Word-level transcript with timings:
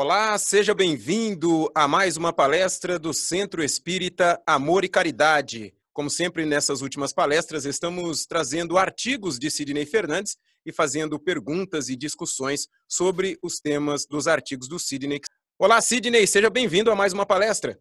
Olá, 0.00 0.38
seja 0.38 0.74
bem-vindo 0.74 1.68
a 1.74 1.88
mais 1.88 2.16
uma 2.16 2.32
palestra 2.32 3.00
do 3.00 3.12
Centro 3.12 3.64
Espírita 3.64 4.40
Amor 4.46 4.84
e 4.84 4.88
Caridade. 4.88 5.74
Como 5.92 6.08
sempre, 6.08 6.46
nessas 6.46 6.82
últimas 6.82 7.12
palestras, 7.12 7.64
estamos 7.64 8.24
trazendo 8.24 8.78
artigos 8.78 9.40
de 9.40 9.50
Sidney 9.50 9.84
Fernandes 9.84 10.36
e 10.64 10.72
fazendo 10.72 11.18
perguntas 11.18 11.88
e 11.88 11.96
discussões 11.96 12.68
sobre 12.86 13.40
os 13.42 13.58
temas 13.58 14.06
dos 14.06 14.28
artigos 14.28 14.68
do 14.68 14.78
Sidney. 14.78 15.18
Olá, 15.58 15.80
Sidney, 15.80 16.28
seja 16.28 16.48
bem-vindo 16.48 16.92
a 16.92 16.94
mais 16.94 17.12
uma 17.12 17.26
palestra. 17.26 17.76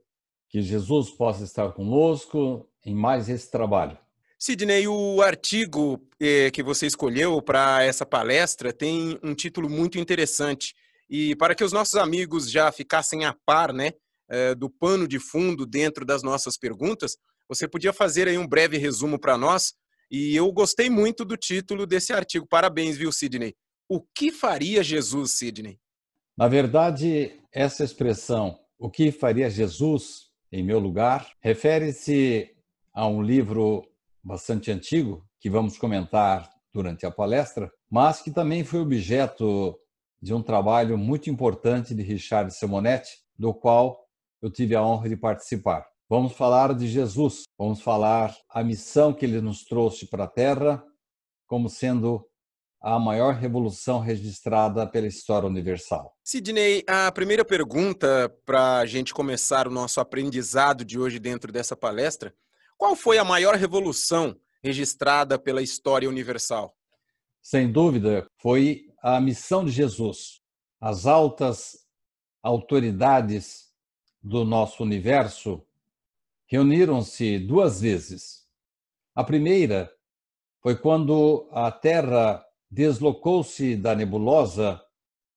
Que 0.49 0.63
Jesus 0.63 1.11
possa 1.11 1.43
estar 1.43 1.71
conosco 1.73 2.67
em 2.83 2.95
mais 2.95 3.29
esse 3.29 3.51
trabalho. 3.51 3.95
Sidney, 4.39 4.87
o 4.87 5.21
artigo 5.21 6.01
eh, 6.19 6.49
que 6.49 6.63
você 6.63 6.87
escolheu 6.87 7.39
para 7.43 7.83
essa 7.83 8.07
palestra 8.07 8.73
tem 8.73 9.19
um 9.21 9.35
título 9.35 9.69
muito 9.69 9.99
interessante 9.99 10.73
e 11.09 11.35
para 11.35 11.55
que 11.55 11.63
os 11.63 11.71
nossos 11.71 11.95
amigos 11.95 12.49
já 12.49 12.71
ficassem 12.71 13.25
a 13.25 13.35
par 13.45 13.73
né, 13.73 13.91
eh, 14.29 14.55
do 14.55 14.69
pano 14.69 15.07
de 15.07 15.19
fundo 15.19 15.65
dentro 15.65 16.05
das 16.05 16.21
nossas 16.21 16.57
perguntas, 16.57 17.17
você 17.47 17.67
podia 17.67 17.93
fazer 17.93 18.27
aí 18.27 18.37
um 18.37 18.47
breve 18.47 18.77
resumo 18.77 19.17
para 19.19 19.37
nós. 19.37 19.73
E 20.11 20.35
eu 20.35 20.51
gostei 20.51 20.89
muito 20.89 21.23
do 21.23 21.37
título 21.37 21.85
desse 21.85 22.13
artigo. 22.13 22.45
Parabéns, 22.47 22.97
viu, 22.97 23.11
Sidney? 23.11 23.55
O 23.89 24.01
que 24.01 24.31
faria 24.31 24.83
Jesus, 24.83 25.37
Sidney? 25.37 25.79
Na 26.37 26.47
verdade, 26.47 27.39
essa 27.53 27.83
expressão, 27.83 28.59
o 28.77 28.89
que 28.89 29.11
faria 29.11 29.49
Jesus 29.49 30.27
em 30.51 30.63
meu 30.63 30.79
lugar, 30.79 31.29
refere-se 31.41 32.49
a 32.93 33.07
um 33.07 33.21
livro 33.21 33.83
bastante 34.23 34.71
antigo 34.71 35.25
que 35.39 35.49
vamos 35.49 35.77
comentar 35.77 36.49
durante 36.73 37.05
a 37.05 37.11
palestra, 37.11 37.71
mas 37.89 38.21
que 38.21 38.31
também 38.31 38.63
foi 38.63 38.79
objeto 38.79 39.77
de 40.21 40.33
um 40.33 40.41
trabalho 40.41 40.97
muito 40.97 41.29
importante 41.29 41.93
de 41.93 42.01
Richard 42.01 42.53
Simonetti, 42.53 43.17
do 43.37 43.53
qual 43.53 44.05
eu 44.41 44.49
tive 44.51 44.75
a 44.75 44.83
honra 44.83 45.09
de 45.09 45.17
participar. 45.17 45.85
Vamos 46.09 46.33
falar 46.33 46.73
de 46.73 46.87
Jesus, 46.87 47.43
vamos 47.57 47.81
falar 47.81 48.35
a 48.49 48.63
missão 48.63 49.13
que 49.13 49.25
ele 49.25 49.41
nos 49.41 49.63
trouxe 49.63 50.07
para 50.07 50.23
a 50.23 50.27
Terra 50.27 50.83
como 51.45 51.69
sendo 51.69 52.25
a 52.81 52.99
maior 52.99 53.33
revolução 53.33 53.99
registrada 53.99 54.87
pela 54.87 55.07
história 55.07 55.47
universal. 55.47 56.15
Sidney, 56.23 56.83
a 56.87 57.11
primeira 57.11 57.43
pergunta 57.43 58.33
para 58.45 58.79
a 58.79 58.85
gente 58.85 59.13
começar 59.13 59.67
o 59.67 59.71
nosso 59.71 59.99
aprendizado 59.99 60.85
de 60.85 60.99
hoje 60.99 61.19
dentro 61.19 61.51
dessa 61.51 61.75
palestra: 61.75 62.33
qual 62.77 62.95
foi 62.95 63.17
a 63.17 63.25
maior 63.25 63.55
revolução 63.55 64.35
registrada 64.63 65.39
pela 65.39 65.61
história 65.61 66.07
universal? 66.07 66.75
Sem 67.41 67.71
dúvida, 67.71 68.25
foi 68.41 68.86
a 69.01 69.19
missão 69.19 69.63
de 69.63 69.71
Jesus. 69.71 70.41
As 70.79 71.05
altas 71.05 71.87
autoridades 72.41 73.73
do 74.21 74.43
nosso 74.43 74.83
universo 74.83 75.65
reuniram-se 76.45 77.39
duas 77.39 77.81
vezes. 77.81 78.47
A 79.13 79.23
primeira 79.23 79.91
foi 80.61 80.75
quando 80.75 81.47
a 81.51 81.71
Terra 81.71 82.45
deslocou-se 82.69 83.75
da 83.75 83.95
nebulosa, 83.95 84.81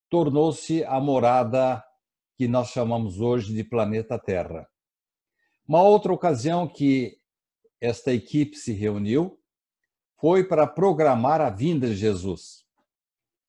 tornou-se 0.08 0.84
a 0.84 1.00
morada 1.00 1.82
que 2.36 2.48
nós 2.48 2.68
chamamos 2.68 3.20
hoje 3.20 3.54
de 3.54 3.62
planeta 3.62 4.18
Terra. 4.18 4.68
Uma 5.66 5.82
outra 5.82 6.12
ocasião 6.12 6.66
que 6.66 7.18
esta 7.80 8.12
equipe 8.12 8.56
se 8.56 8.72
reuniu 8.72 9.38
foi 10.20 10.44
para 10.44 10.66
programar 10.66 11.40
a 11.40 11.48
vinda 11.48 11.86
de 11.86 11.94
Jesus. 11.94 12.64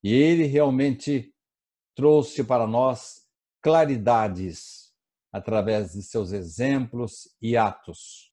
E 0.02 0.12
ele 0.12 0.44
realmente 0.44 1.32
trouxe 1.94 2.42
para 2.42 2.66
nós 2.66 3.22
claridades 3.60 4.92
através 5.30 5.92
de 5.92 6.02
seus 6.02 6.32
exemplos 6.32 7.28
e 7.40 7.56
atos. 7.56 8.32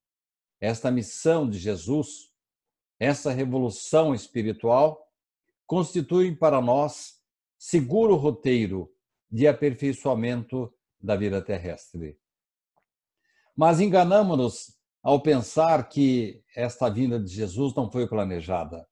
Esta 0.60 0.92
missão 0.92 1.50
de 1.50 1.58
Jesus, 1.58 2.32
essa 3.00 3.32
revolução 3.32 4.14
espiritual, 4.14 5.08
constitui 5.66 6.36
para 6.36 6.60
nós 6.60 7.22
seguro 7.58 8.16
roteiro 8.16 8.92
de 9.32 9.48
aperfeiçoamento 9.48 10.74
da 11.00 11.16
vida 11.16 11.42
terrestre. 11.42 12.20
Mas 13.56 13.80
enganamos-nos 13.80 14.78
ao 15.02 15.22
pensar 15.22 15.88
que 15.88 16.44
esta 16.56 16.90
vinda 16.90 17.20
de 17.20 17.32
Jesus 17.32 17.74
não 17.76 17.90
foi 17.90 18.08
planejada 18.08 18.88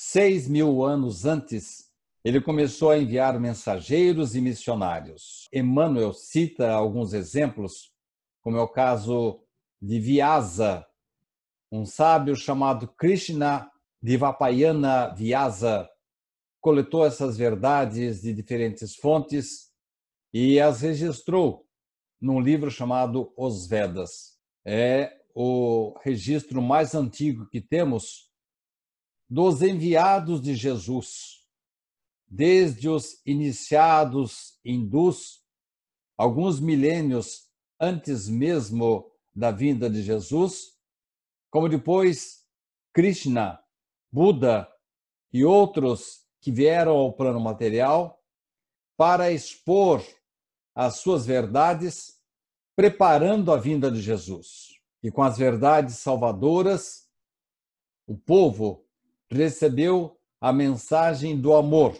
seis 0.00 0.46
mil 0.46 0.84
anos 0.84 1.24
antes, 1.24 1.90
ele 2.24 2.40
começou 2.40 2.90
a 2.90 2.98
enviar 2.98 3.40
mensageiros 3.40 4.36
e 4.36 4.40
missionários. 4.40 5.48
Emmanuel 5.52 6.12
cita 6.12 6.70
alguns 6.70 7.12
exemplos, 7.12 7.90
como 8.40 8.56
é 8.56 8.60
o 8.60 8.68
caso 8.68 9.42
de 9.82 9.98
Vyasa, 9.98 10.86
um 11.72 11.84
sábio 11.84 12.36
chamado 12.36 12.86
Krishna 12.86 13.68
Divapayana 14.00 15.12
Vyasa, 15.16 15.90
coletou 16.60 17.04
essas 17.04 17.36
verdades 17.36 18.22
de 18.22 18.32
diferentes 18.32 18.94
fontes 18.94 19.72
e 20.32 20.60
as 20.60 20.80
registrou 20.80 21.66
num 22.20 22.40
livro 22.40 22.70
chamado 22.70 23.32
Os 23.36 23.66
Vedas. 23.66 24.38
É 24.64 25.12
o 25.34 25.98
registro 26.04 26.62
mais 26.62 26.94
antigo 26.94 27.48
que 27.48 27.60
temos 27.60 28.27
dos 29.28 29.62
enviados 29.62 30.40
de 30.40 30.54
Jesus, 30.54 31.46
desde 32.26 32.88
os 32.88 33.20
iniciados 33.26 34.58
hindus, 34.64 35.44
alguns 36.16 36.60
milênios 36.60 37.48
antes 37.80 38.28
mesmo 38.28 39.10
da 39.34 39.50
vinda 39.50 39.88
de 39.88 40.02
Jesus, 40.02 40.78
como 41.50 41.68
depois 41.68 42.44
Krishna, 42.92 43.62
Buda 44.10 44.66
e 45.32 45.44
outros 45.44 46.26
que 46.40 46.50
vieram 46.50 46.96
ao 46.96 47.12
plano 47.12 47.38
material 47.38 48.18
para 48.96 49.30
expor 49.30 50.02
as 50.74 50.96
suas 50.96 51.26
verdades, 51.26 52.18
preparando 52.74 53.52
a 53.52 53.56
vinda 53.56 53.90
de 53.90 54.00
Jesus. 54.00 54.68
E 55.02 55.10
com 55.10 55.22
as 55.22 55.36
verdades 55.36 55.98
salvadoras, 55.98 57.08
o 58.06 58.16
povo 58.16 58.87
recebeu 59.30 60.18
a 60.40 60.52
mensagem 60.52 61.40
do 61.40 61.54
amor. 61.54 61.98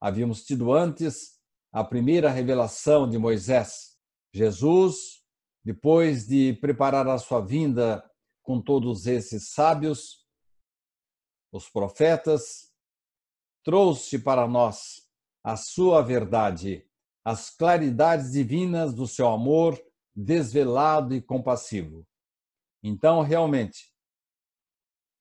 Havíamos 0.00 0.44
tido 0.44 0.72
antes 0.72 1.38
a 1.72 1.82
primeira 1.82 2.30
revelação 2.30 3.08
de 3.08 3.18
Moisés. 3.18 3.96
Jesus, 4.34 5.22
depois 5.64 6.26
de 6.26 6.54
preparar 6.54 7.06
a 7.08 7.18
sua 7.18 7.40
vinda 7.40 8.04
com 8.42 8.60
todos 8.60 9.06
esses 9.06 9.50
sábios, 9.50 10.26
os 11.52 11.68
profetas, 11.68 12.72
trouxe 13.62 14.18
para 14.18 14.48
nós 14.48 15.08
a 15.44 15.56
sua 15.56 16.02
verdade, 16.02 16.86
as 17.24 17.50
claridades 17.50 18.32
divinas 18.32 18.92
do 18.94 19.06
seu 19.06 19.28
amor 19.28 19.80
desvelado 20.14 21.14
e 21.14 21.22
compassivo. 21.22 22.06
Então, 22.82 23.22
realmente, 23.22 23.91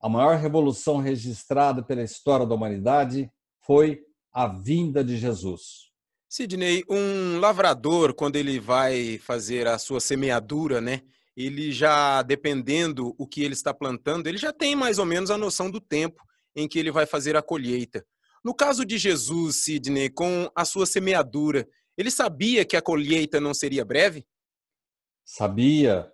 a 0.02 0.10
maior 0.10 0.38
revolução 0.38 0.98
registrada 0.98 1.84
pela 1.84 2.02
história 2.02 2.46
da 2.46 2.56
humanidade 2.56 3.32
foi 3.62 4.02
a 4.34 4.48
vinda 4.48 5.04
de 5.04 5.16
Jesus. 5.16 5.92
Sidney, 6.28 6.84
um 6.90 7.40
lavrador, 7.40 8.14
quando 8.14 8.36
ele 8.36 8.60
vai 8.60 9.20
fazer 9.20 9.68
a 9.68 9.78
sua 9.78 10.00
semeadura, 10.00 10.82
né? 10.82 11.02
Ele 11.38 11.72
já, 11.72 12.22
dependendo 12.24 13.14
o 13.18 13.28
que 13.28 13.44
ele 13.44 13.54
está 13.54 13.74
plantando, 13.74 14.28
ele 14.28 14.38
já 14.38 14.52
tem 14.52 14.76
mais 14.76 14.98
ou 14.98 15.06
menos 15.06 15.30
a 15.30 15.38
noção 15.38 15.70
do 15.70 15.80
tempo 15.80 16.24
em 16.56 16.68
que 16.68 16.80
ele 16.80 16.92
vai 16.92 17.06
fazer 17.06 17.38
a 17.38 17.42
colheita. 17.42 18.06
No 18.44 18.56
caso 18.56 18.84
de 18.84 18.98
Jesus, 18.98 19.64
Sidney, 19.64 20.10
com 20.10 20.50
a 20.56 20.66
sua 20.66 20.86
semeadura, 20.86 21.68
ele 21.96 22.10
sabia 22.10 22.66
que 22.66 22.76
a 22.76 22.82
colheita 22.82 23.40
não 23.40 23.54
seria 23.54 23.86
breve? 23.86 24.26
Sabia. 25.24 26.12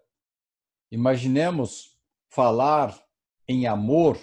Imaginemos 0.92 1.98
falar 2.28 3.07
em 3.48 3.66
amor 3.66 4.20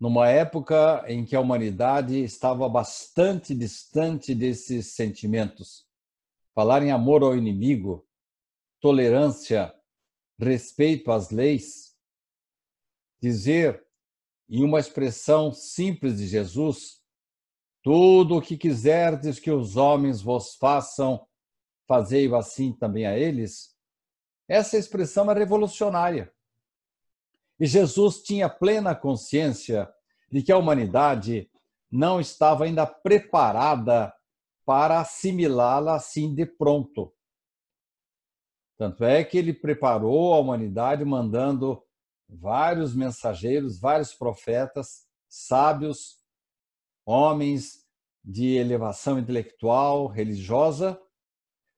numa 0.00 0.28
época 0.28 1.04
em 1.06 1.26
que 1.26 1.36
a 1.36 1.40
humanidade 1.40 2.24
estava 2.24 2.66
bastante 2.68 3.54
distante 3.54 4.34
desses 4.34 4.94
sentimentos. 4.94 5.86
Falar 6.54 6.82
em 6.82 6.90
amor 6.90 7.22
ao 7.22 7.36
inimigo, 7.36 8.08
tolerância, 8.80 9.74
respeito 10.38 11.12
às 11.12 11.30
leis, 11.30 11.94
dizer 13.20 13.86
em 14.48 14.64
uma 14.64 14.80
expressão 14.80 15.52
simples 15.52 16.16
de 16.16 16.26
Jesus: 16.26 17.02
tudo 17.82 18.38
o 18.38 18.42
que 18.42 18.56
quiserdes 18.56 19.38
que 19.38 19.50
os 19.50 19.76
homens 19.76 20.22
vos 20.22 20.54
façam, 20.54 21.26
fazei-o 21.86 22.34
assim 22.34 22.72
também 22.72 23.06
a 23.06 23.18
eles. 23.18 23.76
Essa 24.48 24.78
expressão 24.78 25.30
é 25.30 25.34
revolucionária. 25.34 26.32
E 27.60 27.66
Jesus 27.66 28.22
tinha 28.22 28.48
plena 28.48 28.94
consciência 28.94 29.92
de 30.32 30.42
que 30.42 30.50
a 30.50 30.56
humanidade 30.56 31.50
não 31.92 32.18
estava 32.18 32.64
ainda 32.64 32.86
preparada 32.86 34.12
para 34.64 35.00
assimilá-la 35.00 35.96
assim 35.96 36.34
de 36.34 36.46
pronto. 36.46 37.12
Tanto 38.78 39.04
é 39.04 39.22
que 39.22 39.36
ele 39.36 39.52
preparou 39.52 40.32
a 40.32 40.38
humanidade 40.38 41.04
mandando 41.04 41.84
vários 42.26 42.94
mensageiros, 42.94 43.78
vários 43.78 44.14
profetas, 44.14 45.06
sábios, 45.28 46.20
homens 47.04 47.84
de 48.24 48.54
elevação 48.56 49.18
intelectual, 49.18 50.06
religiosa, 50.06 50.98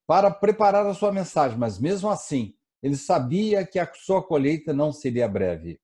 para 0.07 0.31
preparar 0.31 0.87
a 0.87 0.95
sua 0.95 1.11
mensagem, 1.11 1.59
mas 1.59 1.79
mesmo 1.79 2.09
assim, 2.09 2.55
ele 2.83 2.97
sabia 2.97 3.65
que 3.67 3.79
a 3.79 3.91
sua 3.95 4.23
colheita 4.23 4.73
não 4.73 4.93
seria 4.93 5.29
breve. 5.29 5.81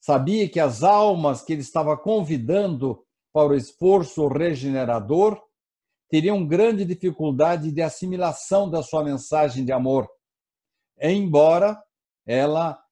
Sabia 0.00 0.48
que 0.48 0.60
as 0.60 0.82
almas 0.82 1.42
que 1.42 1.52
ele 1.52 1.62
estava 1.62 1.96
convidando 1.96 3.04
para 3.32 3.48
o 3.48 3.54
esforço 3.54 4.28
regenerador 4.28 5.40
teriam 6.08 6.46
grande 6.46 6.84
dificuldade 6.84 7.70
de 7.70 7.80
assimilação 7.80 8.68
da 8.68 8.82
sua 8.82 9.04
mensagem 9.04 9.64
de 9.64 9.72
amor, 9.72 10.10
embora 11.00 11.80
ela 12.26 12.82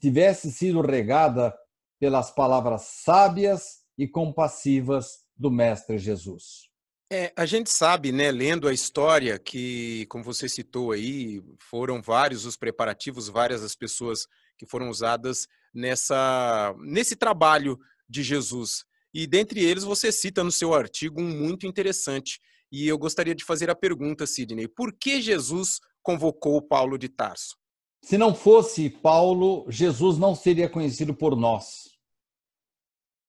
tivesse 0.00 0.52
sido 0.52 0.80
regada 0.80 1.56
pelas 1.98 2.30
palavras 2.30 2.82
sábias 3.04 3.84
e 3.96 4.06
compassivas 4.08 5.24
do 5.36 5.50
Mestre 5.50 5.96
Jesus. 5.96 6.73
É, 7.12 7.32
a 7.36 7.44
gente 7.44 7.70
sabe, 7.70 8.10
né, 8.10 8.30
lendo 8.30 8.66
a 8.66 8.72
história, 8.72 9.38
que, 9.38 10.06
como 10.06 10.24
você 10.24 10.48
citou 10.48 10.92
aí, 10.92 11.42
foram 11.58 12.00
vários 12.00 12.44
os 12.44 12.56
preparativos, 12.56 13.28
várias 13.28 13.62
as 13.62 13.76
pessoas 13.76 14.26
que 14.56 14.66
foram 14.66 14.88
usadas 14.88 15.46
nessa, 15.72 16.74
nesse 16.78 17.14
trabalho 17.14 17.78
de 18.08 18.22
Jesus. 18.22 18.84
E 19.12 19.26
dentre 19.26 19.62
eles, 19.62 19.84
você 19.84 20.10
cita 20.10 20.42
no 20.42 20.50
seu 20.50 20.74
artigo 20.74 21.20
um 21.20 21.28
muito 21.28 21.66
interessante. 21.66 22.40
E 22.72 22.88
eu 22.88 22.98
gostaria 22.98 23.34
de 23.34 23.44
fazer 23.44 23.70
a 23.70 23.76
pergunta, 23.76 24.26
Sidney: 24.26 24.66
por 24.66 24.92
que 24.92 25.20
Jesus 25.20 25.80
convocou 26.02 26.60
Paulo 26.60 26.98
de 26.98 27.08
Tarso? 27.08 27.56
Se 28.02 28.18
não 28.18 28.34
fosse 28.34 28.90
Paulo, 28.90 29.64
Jesus 29.70 30.18
não 30.18 30.34
seria 30.34 30.68
conhecido 30.68 31.14
por 31.14 31.36
nós. 31.36 31.94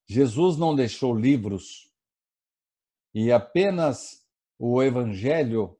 Jesus 0.07 0.57
não 0.57 0.75
deixou 0.75 1.16
livros 1.16 1.84
e 3.15 3.31
apenas 3.31 4.25
o 4.59 4.83
evangelho 4.83 5.79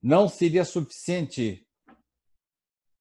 não 0.00 0.28
seria 0.28 0.64
suficiente 0.64 1.68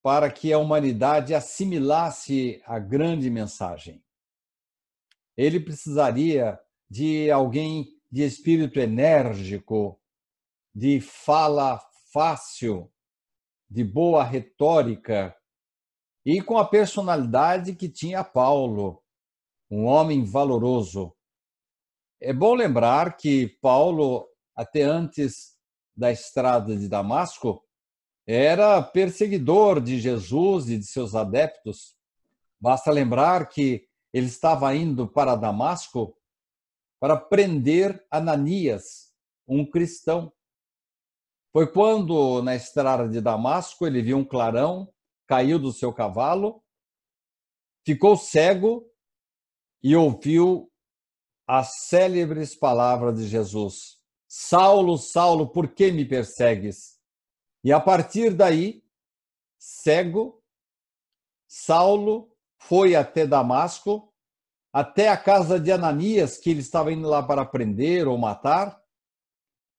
para 0.01 0.31
que 0.31 0.51
a 0.51 0.57
humanidade 0.57 1.36
assimilasse 1.36 2.63
a 2.66 2.80
grande 2.80 3.30
mensagem. 3.30 4.04
Ele 5.38 5.60
precisaria 5.60 6.60
de 6.89 7.30
alguém 7.30 7.95
de 8.12 8.24
espírito 8.24 8.80
enérgico, 8.80 10.01
de 10.74 11.00
fala 11.00 11.80
fácil, 12.12 12.92
de 13.69 13.83
boa 13.83 14.24
retórica 14.24 15.36
e 16.25 16.42
com 16.42 16.57
a 16.57 16.68
personalidade 16.68 17.75
que 17.75 17.88
tinha 17.88 18.24
Paulo, 18.24 19.04
um 19.69 19.86
homem 19.86 20.24
valoroso. 20.24 21.14
É 22.21 22.31
bom 22.31 22.53
lembrar 22.53 23.17
que 23.17 23.57
Paulo, 23.62 24.27
até 24.56 24.83
antes 24.83 25.56
da 25.95 26.12
estrada 26.12 26.75
de 26.75 26.88
Damasco, 26.88 27.63
era 28.25 28.81
perseguidor 28.81 29.81
de 29.81 30.00
Jesus 30.00 30.69
e 30.69 30.77
de 30.77 30.85
seus 30.85 31.13
adeptos. 31.13 31.95
Basta 32.59 32.89
lembrar 32.91 33.47
que 33.50 33.88
ele 34.13 34.27
estava 34.27 34.73
indo 34.75 35.07
para 35.07 35.35
Damasco 35.35 36.17
para 37.00 37.17
prender 37.17 38.03
Ananias, 38.09 39.13
um 39.47 39.69
cristão. 39.69 40.31
Foi 41.51 41.71
quando, 41.71 42.41
na 42.41 42.56
estrada 42.56 43.07
de 43.07 43.21
Damasco, 43.21 43.85
ele 43.85 44.01
viu 44.01 44.17
um 44.17 44.25
clarão, 44.25 44.91
caiu 45.27 45.59
do 45.59 45.71
seu 45.71 45.94
cavalo, 45.94 46.63
ficou 47.85 48.17
cego 48.17 48.89
e 49.83 49.95
ouviu 49.95 50.71
as 51.47 51.86
célebres 51.88 52.56
palavras 52.56 53.18
de 53.18 53.27
Jesus: 53.27 54.00
Saulo, 54.27 54.97
Saulo, 54.97 55.47
por 55.47 55.74
que 55.74 55.92
me 55.92 56.06
persegues? 56.06 57.00
E 57.63 57.71
a 57.71 57.80
partir 57.80 58.33
daí, 58.33 58.83
cego, 59.57 60.44
Saulo 61.47 62.31
foi 62.57 62.95
até 62.95 63.25
Damasco, 63.25 64.13
até 64.74 65.09
a 65.09 65.18
casa 65.18 65.59
de 65.59 65.71
Ananias, 65.71 66.38
que 66.38 66.50
ele 66.50 66.59
estava 66.59 66.92
indo 66.92 67.07
lá 67.07 67.24
para 67.24 67.45
prender 67.45 68.07
ou 68.07 68.18
matar, 68.18 68.80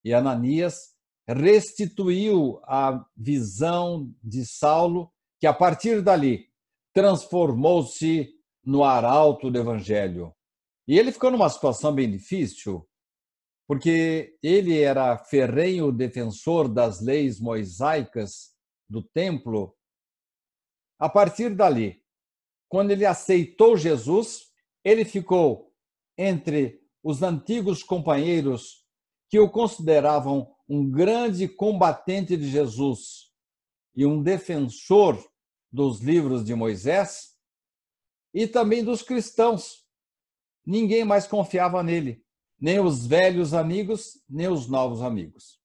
e 0.05 0.15
Ananias 0.15 0.95
restituiu 1.27 2.61
a 2.63 3.05
visão 3.17 4.09
de 4.23 4.47
Saulo, 4.47 5.13
que 5.41 5.47
a 5.47 5.53
partir 5.53 6.01
dali 6.01 6.49
transformou-se 6.93 8.33
no 8.65 8.85
arauto 8.85 9.51
do 9.51 9.59
evangelho. 9.59 10.36
E 10.87 10.99
ele 10.99 11.13
ficou 11.13 11.31
numa 11.31 11.49
situação 11.49 11.95
bem 11.95 12.11
difícil, 12.11 12.89
porque 13.67 14.39
ele 14.43 14.81
era 14.81 15.19
ferrenho 15.19 15.91
defensor 15.91 16.69
das 16.69 17.01
leis 17.01 17.41
mosaicas 17.41 18.55
do 18.89 19.03
templo. 19.03 19.77
A 20.99 21.09
partir 21.09 21.55
dali, 21.55 22.03
quando 22.69 22.93
ele 22.93 23.05
aceitou 23.05 23.77
Jesus, 23.77 24.53
ele 24.85 25.05
ficou 25.05 25.75
entre 26.17 26.81
os 27.03 27.23
antigos 27.23 27.83
companheiros 27.83 28.85
que 29.29 29.39
o 29.39 29.51
consideravam 29.51 30.55
um 30.69 30.89
grande 30.89 31.49
combatente 31.49 32.37
de 32.37 32.49
Jesus 32.49 33.33
e 33.95 34.05
um 34.05 34.23
defensor 34.23 35.19
dos 35.73 36.01
livros 36.01 36.45
de 36.45 36.55
Moisés, 36.55 37.37
e 38.33 38.47
também 38.47 38.85
dos 38.85 39.03
cristãos. 39.03 39.86
Ninguém 40.67 41.05
mais 41.05 41.27
confiava 41.27 41.83
nele, 41.83 42.25
nem 42.61 42.81
os 42.81 43.07
velhos 43.07 43.55
amigos, 43.55 44.21
nem 44.29 44.49
os 44.49 44.69
novos 44.69 45.01
amigos. 45.01 45.61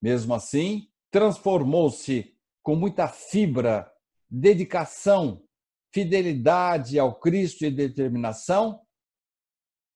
Mesmo 0.00 0.34
assim, 0.34 0.88
transformou-se 1.10 2.32
com 2.62 2.76
muita 2.76 3.08
fibra, 3.08 3.90
dedicação, 4.30 5.42
fidelidade 5.92 6.98
ao 6.98 7.18
Cristo 7.18 7.64
e 7.64 7.70
determinação 7.70 8.80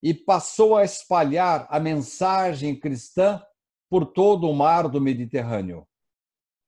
e 0.02 0.12
passou 0.12 0.76
a 0.76 0.82
espalhar 0.82 1.66
a 1.70 1.78
mensagem 1.78 2.78
cristã 2.78 3.40
por 3.88 4.06
todo 4.06 4.48
o 4.48 4.54
mar 4.54 4.88
do 4.88 5.00
Mediterrâneo. 5.00 5.86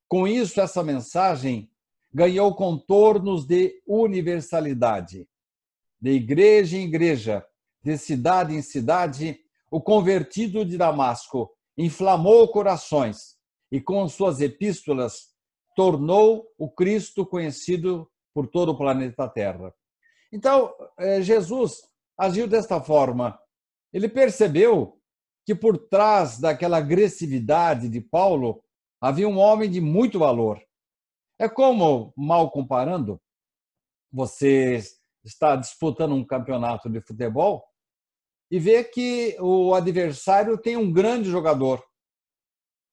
Com 0.07 0.27
isso, 0.27 0.61
essa 0.61 0.83
mensagem 0.83 1.69
ganhou 2.13 2.55
contornos 2.55 3.45
de 3.45 3.81
universalidade. 3.85 5.27
De 6.05 6.11
igreja 6.11 6.77
em 6.77 6.83
igreja, 6.83 7.43
de 7.83 7.97
cidade 7.97 8.53
em 8.53 8.61
cidade, 8.61 9.39
o 9.71 9.81
convertido 9.81 10.63
de 10.63 10.77
Damasco 10.77 11.51
inflamou 11.75 12.47
corações 12.47 13.35
e, 13.71 13.81
com 13.81 14.07
suas 14.07 14.39
epístolas, 14.39 15.33
tornou 15.75 16.45
o 16.59 16.69
Cristo 16.69 17.25
conhecido 17.25 18.07
por 18.35 18.45
todo 18.45 18.73
o 18.73 18.77
planeta 18.77 19.27
Terra. 19.27 19.73
Então, 20.31 20.71
eh, 20.99 21.23
Jesus 21.23 21.81
agiu 22.15 22.47
desta 22.47 22.79
forma. 22.79 23.39
Ele 23.91 24.07
percebeu 24.07 25.01
que 25.43 25.55
por 25.55 25.75
trás 25.75 26.39
daquela 26.39 26.77
agressividade 26.77 27.89
de 27.89 27.99
Paulo 27.99 28.63
havia 29.01 29.27
um 29.27 29.39
homem 29.39 29.71
de 29.71 29.81
muito 29.81 30.19
valor. 30.19 30.61
É 31.39 31.49
como, 31.49 32.13
mal 32.15 32.51
comparando, 32.51 33.19
você 34.13 34.83
está 35.25 35.55
disputando 35.55 36.13
um 36.13 36.23
campeonato 36.23 36.89
de 36.89 37.01
futebol 37.01 37.65
e 38.49 38.59
vê 38.59 38.83
que 38.83 39.35
o 39.39 39.73
adversário 39.73 40.57
tem 40.57 40.77
um 40.77 40.91
grande 40.91 41.29
jogador. 41.29 41.83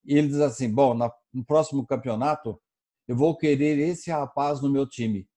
E 0.05 0.17
ele 0.17 0.29
diz 0.29 0.41
assim: 0.41 0.73
Bom, 0.73 0.95
no 0.95 1.45
próximo 1.45 1.87
campeonato 1.87 2.61
eu 3.07 3.17
vou 3.17 3.37
querer 3.37 3.79
esse 3.79 4.11
rapaz 4.11 4.61
no 4.61 4.71
meu 4.71 4.87
time. 4.87 5.29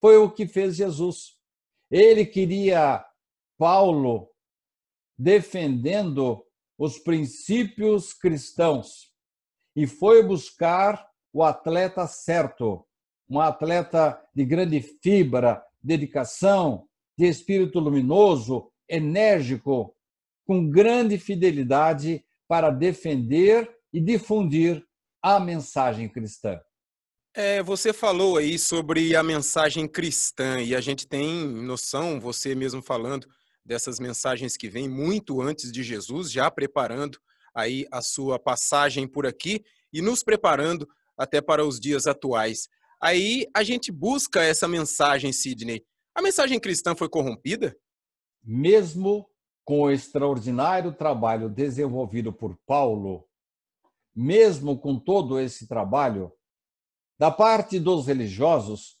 Foi 0.00 0.16
o 0.16 0.30
que 0.30 0.46
fez 0.46 0.76
Jesus. 0.76 1.38
Ele 1.90 2.24
queria 2.24 3.04
Paulo 3.58 4.30
defendendo 5.18 6.44
os 6.78 6.98
princípios 6.98 8.14
cristãos 8.14 9.12
e 9.76 9.86
foi 9.86 10.22
buscar 10.22 11.06
o 11.32 11.44
atleta 11.44 12.06
certo, 12.06 12.86
um 13.28 13.38
atleta 13.38 14.20
de 14.34 14.44
grande 14.44 14.80
fibra, 14.80 15.64
dedicação, 15.82 16.86
de 17.18 17.26
espírito 17.26 17.78
luminoso, 17.78 18.70
enérgico, 18.88 19.94
com 20.46 20.68
grande 20.68 21.18
fidelidade 21.18 22.24
para 22.48 22.70
defender 22.70 23.70
e 23.92 24.00
difundir 24.00 24.84
a 25.22 25.38
mensagem 25.38 26.08
cristã. 26.08 26.60
É, 27.34 27.62
você 27.62 27.92
falou 27.92 28.36
aí 28.36 28.58
sobre 28.58 29.14
a 29.14 29.22
mensagem 29.22 29.86
cristã 29.86 30.60
e 30.60 30.74
a 30.74 30.80
gente 30.80 31.06
tem 31.06 31.46
noção, 31.46 32.18
você 32.18 32.54
mesmo 32.54 32.82
falando, 32.82 33.28
dessas 33.64 34.00
mensagens 34.00 34.56
que 34.56 34.68
vêm 34.68 34.88
muito 34.88 35.40
antes 35.40 35.70
de 35.70 35.82
Jesus, 35.84 36.32
já 36.32 36.50
preparando 36.50 37.18
aí 37.54 37.86
a 37.92 38.02
sua 38.02 38.38
passagem 38.38 39.06
por 39.06 39.26
aqui 39.26 39.64
e 39.92 40.02
nos 40.02 40.24
preparando 40.24 40.88
até 41.16 41.40
para 41.40 41.64
os 41.64 41.78
dias 41.78 42.06
atuais. 42.06 42.68
Aí 43.00 43.46
a 43.54 43.62
gente 43.62 43.90
busca 43.90 44.42
essa 44.42 44.68
mensagem, 44.68 45.32
Sidney. 45.32 45.82
A 46.14 46.20
mensagem 46.20 46.60
cristã 46.60 46.94
foi 46.94 47.08
corrompida? 47.08 47.74
Mesmo 48.42 49.26
com 49.64 49.82
o 49.82 49.90
extraordinário 49.90 50.92
trabalho 50.92 51.48
desenvolvido 51.48 52.32
por 52.32 52.58
Paulo, 52.66 53.26
mesmo 54.14 54.78
com 54.78 54.98
todo 54.98 55.38
esse 55.38 55.66
trabalho, 55.66 56.30
da 57.18 57.30
parte 57.30 57.78
dos 57.78 58.06
religiosos, 58.06 58.98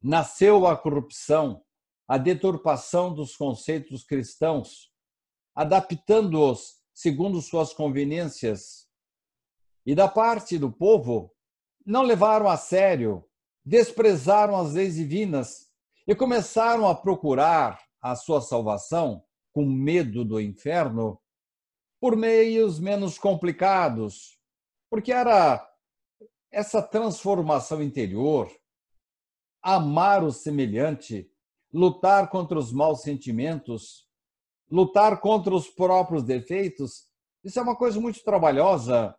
nasceu 0.00 0.66
a 0.66 0.76
corrupção, 0.76 1.62
a 2.08 2.16
deturpação 2.16 3.14
dos 3.14 3.36
conceitos 3.36 4.04
cristãos, 4.04 4.90
adaptando-os 5.54 6.80
segundo 6.94 7.40
suas 7.42 7.72
conveniências. 7.72 8.88
E 9.84 9.94
da 9.94 10.08
parte 10.08 10.58
do 10.58 10.70
povo, 10.70 11.34
não 11.84 12.02
levaram 12.02 12.48
a 12.48 12.56
sério, 12.56 13.28
desprezaram 13.64 14.56
as 14.56 14.74
leis 14.74 14.94
divinas 14.94 15.70
e 16.06 16.14
começaram 16.14 16.88
a 16.88 16.94
procurar 16.94 17.80
a 18.00 18.16
sua 18.16 18.40
salvação 18.40 19.24
com 19.52 19.64
medo 19.64 20.24
do 20.24 20.40
inferno 20.40 21.20
por 22.00 22.16
meios 22.16 22.80
menos 22.80 23.18
complicados, 23.18 24.38
porque 24.90 25.12
era 25.12 25.64
essa 26.50 26.82
transformação 26.82 27.82
interior, 27.82 28.50
amar 29.62 30.24
o 30.24 30.32
semelhante, 30.32 31.30
lutar 31.72 32.28
contra 32.28 32.58
os 32.58 32.72
maus 32.72 33.02
sentimentos, 33.02 34.08
lutar 34.68 35.20
contra 35.20 35.54
os 35.54 35.68
próprios 35.68 36.24
defeitos, 36.24 37.08
isso 37.44 37.58
é 37.58 37.62
uma 37.62 37.76
coisa 37.76 38.00
muito 38.00 38.22
trabalhosa. 38.22 39.16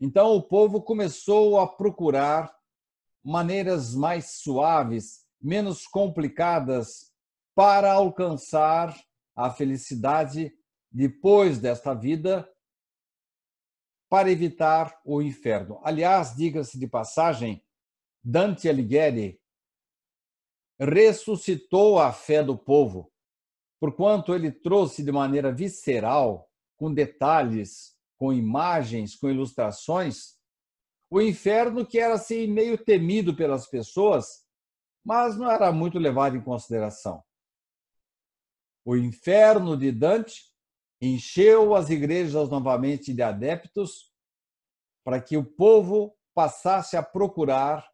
Então 0.00 0.34
o 0.34 0.42
povo 0.42 0.82
começou 0.82 1.58
a 1.58 1.66
procurar 1.66 2.57
maneiras 3.28 3.94
mais 3.94 4.40
suaves, 4.40 5.26
menos 5.38 5.86
complicadas 5.86 7.12
para 7.54 7.92
alcançar 7.92 8.98
a 9.36 9.50
felicidade 9.50 10.50
depois 10.90 11.58
desta 11.58 11.92
vida, 11.92 12.50
para 14.08 14.30
evitar 14.30 14.98
o 15.04 15.20
inferno. 15.20 15.78
Aliás, 15.84 16.34
diga-se 16.34 16.78
de 16.78 16.86
passagem, 16.86 17.62
Dante 18.24 18.66
Alighieri 18.66 19.38
ressuscitou 20.80 21.98
a 21.98 22.10
fé 22.10 22.42
do 22.42 22.56
povo, 22.56 23.12
porquanto 23.78 24.34
ele 24.34 24.50
trouxe 24.50 25.04
de 25.04 25.12
maneira 25.12 25.52
visceral, 25.52 26.50
com 26.78 26.94
detalhes, 26.94 27.94
com 28.16 28.32
imagens, 28.32 29.14
com 29.14 29.28
ilustrações, 29.28 30.37
o 31.10 31.20
inferno 31.20 31.86
que 31.86 31.98
era 31.98 32.14
assim 32.14 32.46
meio 32.46 32.76
temido 32.76 33.34
pelas 33.34 33.66
pessoas, 33.66 34.44
mas 35.04 35.36
não 35.36 35.50
era 35.50 35.72
muito 35.72 35.98
levado 35.98 36.36
em 36.36 36.42
consideração. 36.42 37.22
O 38.84 38.96
inferno 38.96 39.76
de 39.76 39.90
Dante 39.90 40.42
encheu 41.00 41.74
as 41.74 41.90
igrejas 41.90 42.48
novamente 42.48 43.12
de 43.14 43.22
adeptos 43.22 44.12
para 45.04 45.20
que 45.20 45.36
o 45.36 45.44
povo 45.44 46.16
passasse 46.34 46.96
a 46.96 47.02
procurar 47.02 47.88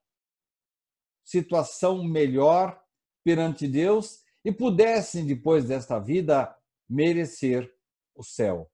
situação 1.24 2.02
melhor 2.04 2.80
perante 3.24 3.66
Deus 3.66 4.22
e 4.44 4.52
pudessem, 4.52 5.26
depois 5.26 5.66
desta 5.66 5.98
vida, 5.98 6.54
merecer 6.88 7.72
o 8.14 8.22
céu. 8.22 8.70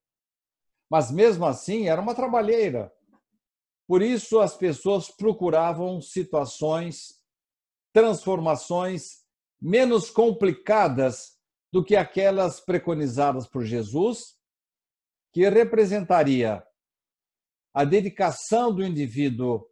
Mas 0.90 1.11
mesmo 1.11 1.47
assim, 1.47 1.88
era 1.88 2.00
uma 2.00 2.14
trabalheira. 2.14 2.92
Por 3.90 4.02
isso, 4.02 4.38
as 4.38 4.56
pessoas 4.56 5.11
procuravam 5.11 6.00
situações, 6.00 7.20
transformações 7.92 9.25
menos 9.61 10.09
complicadas 10.11 11.37
do 11.73 11.85
que 11.85 11.97
aquelas 11.97 12.61
preconizadas 12.61 13.49
por 13.49 13.64
Jesus, 13.64 14.38
que 15.32 15.40
representaria 15.49 16.64
a 17.75 17.85
dedicação 17.85 18.73
do 18.73 18.85
indivíduo 18.85 19.68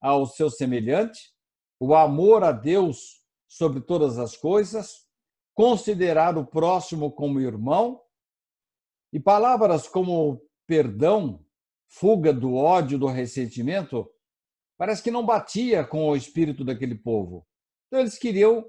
ao 0.00 0.26
seu 0.26 0.50
semelhante, 0.50 1.32
o 1.78 1.94
amor 1.94 2.42
a 2.42 2.50
Deus 2.50 3.24
sobre 3.48 3.80
todas 3.80 4.18
as 4.18 4.36
coisas, 4.36 5.06
considerar 5.54 6.36
o 6.36 6.44
próximo 6.44 7.12
como 7.12 7.38
irmão, 7.38 8.02
e 9.12 9.20
palavras 9.20 9.86
como 9.86 10.44
perdão, 10.66 11.46
fuga 11.90 12.32
do 12.32 12.54
ódio, 12.54 12.98
do 12.98 13.06
ressentimento, 13.06 14.08
parece 14.78 15.02
que 15.02 15.10
não 15.10 15.26
batia 15.26 15.84
com 15.84 16.08
o 16.08 16.16
espírito 16.16 16.64
daquele 16.64 16.94
povo. 16.94 17.46
Então 17.88 18.00
eles 18.00 18.16
queriam 18.16 18.64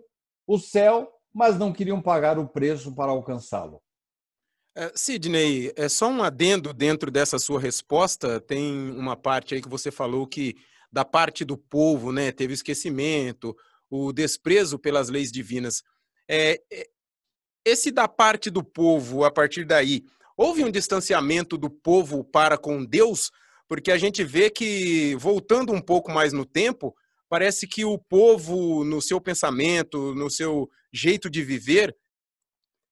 o 0.48 0.58
céu, 0.58 1.10
mas 1.34 1.58
não 1.58 1.72
queriam 1.72 2.02
pagar 2.02 2.40
o 2.40 2.50
preço 2.50 2.94
para 2.96 3.12
alcançá-lo. 3.12 3.82
É, 4.76 4.92
Sidney, 4.96 5.72
é 5.76 5.88
só 5.88 6.08
um 6.08 6.24
adendo 6.24 6.74
dentro 6.74 7.12
dessa 7.12 7.38
sua 7.38 7.60
resposta. 7.60 8.42
Tem 8.42 8.92
uma 8.92 9.16
parte 9.16 9.54
aí 9.54 9.62
que 9.62 9.70
você 9.70 9.92
falou 9.92 10.26
que 10.26 10.56
da 10.92 11.06
parte 11.06 11.46
do 11.46 11.58
povo, 11.58 12.12
né, 12.12 12.32
teve 12.32 12.54
esquecimento, 12.54 13.56
o 13.90 14.12
desprezo 14.12 14.80
pelas 14.80 15.10
leis 15.10 15.32
divinas. 15.32 15.84
É, 16.28 16.62
é, 16.72 16.90
esse 17.64 17.92
da 17.92 18.08
parte 18.08 18.50
do 18.50 18.64
povo, 18.64 19.24
a 19.24 19.32
partir 19.32 19.64
daí, 19.66 20.04
houve 20.42 20.64
um 20.64 20.72
distanciamento 20.72 21.58
do 21.58 21.70
povo 21.70 22.24
para 22.24 22.58
com 22.58 22.84
Deus? 22.84 23.32
Porque 23.68 23.92
a 23.92 23.98
gente 23.98 24.24
vê 24.24 24.50
que, 24.50 25.16
voltando 25.16 25.72
um 25.72 25.80
pouco 25.80 26.12
mais 26.12 26.34
no 26.34 26.46
tempo, 26.46 26.96
parece 27.30 27.68
que 27.68 27.86
o 27.86 27.98
povo, 27.98 28.84
no 28.84 29.02
seu 29.02 29.22
pensamento, 29.22 30.16
no 30.16 30.30
seu 30.30 30.70
jeito 30.92 31.30
de 31.30 31.44
viver, 31.44 31.96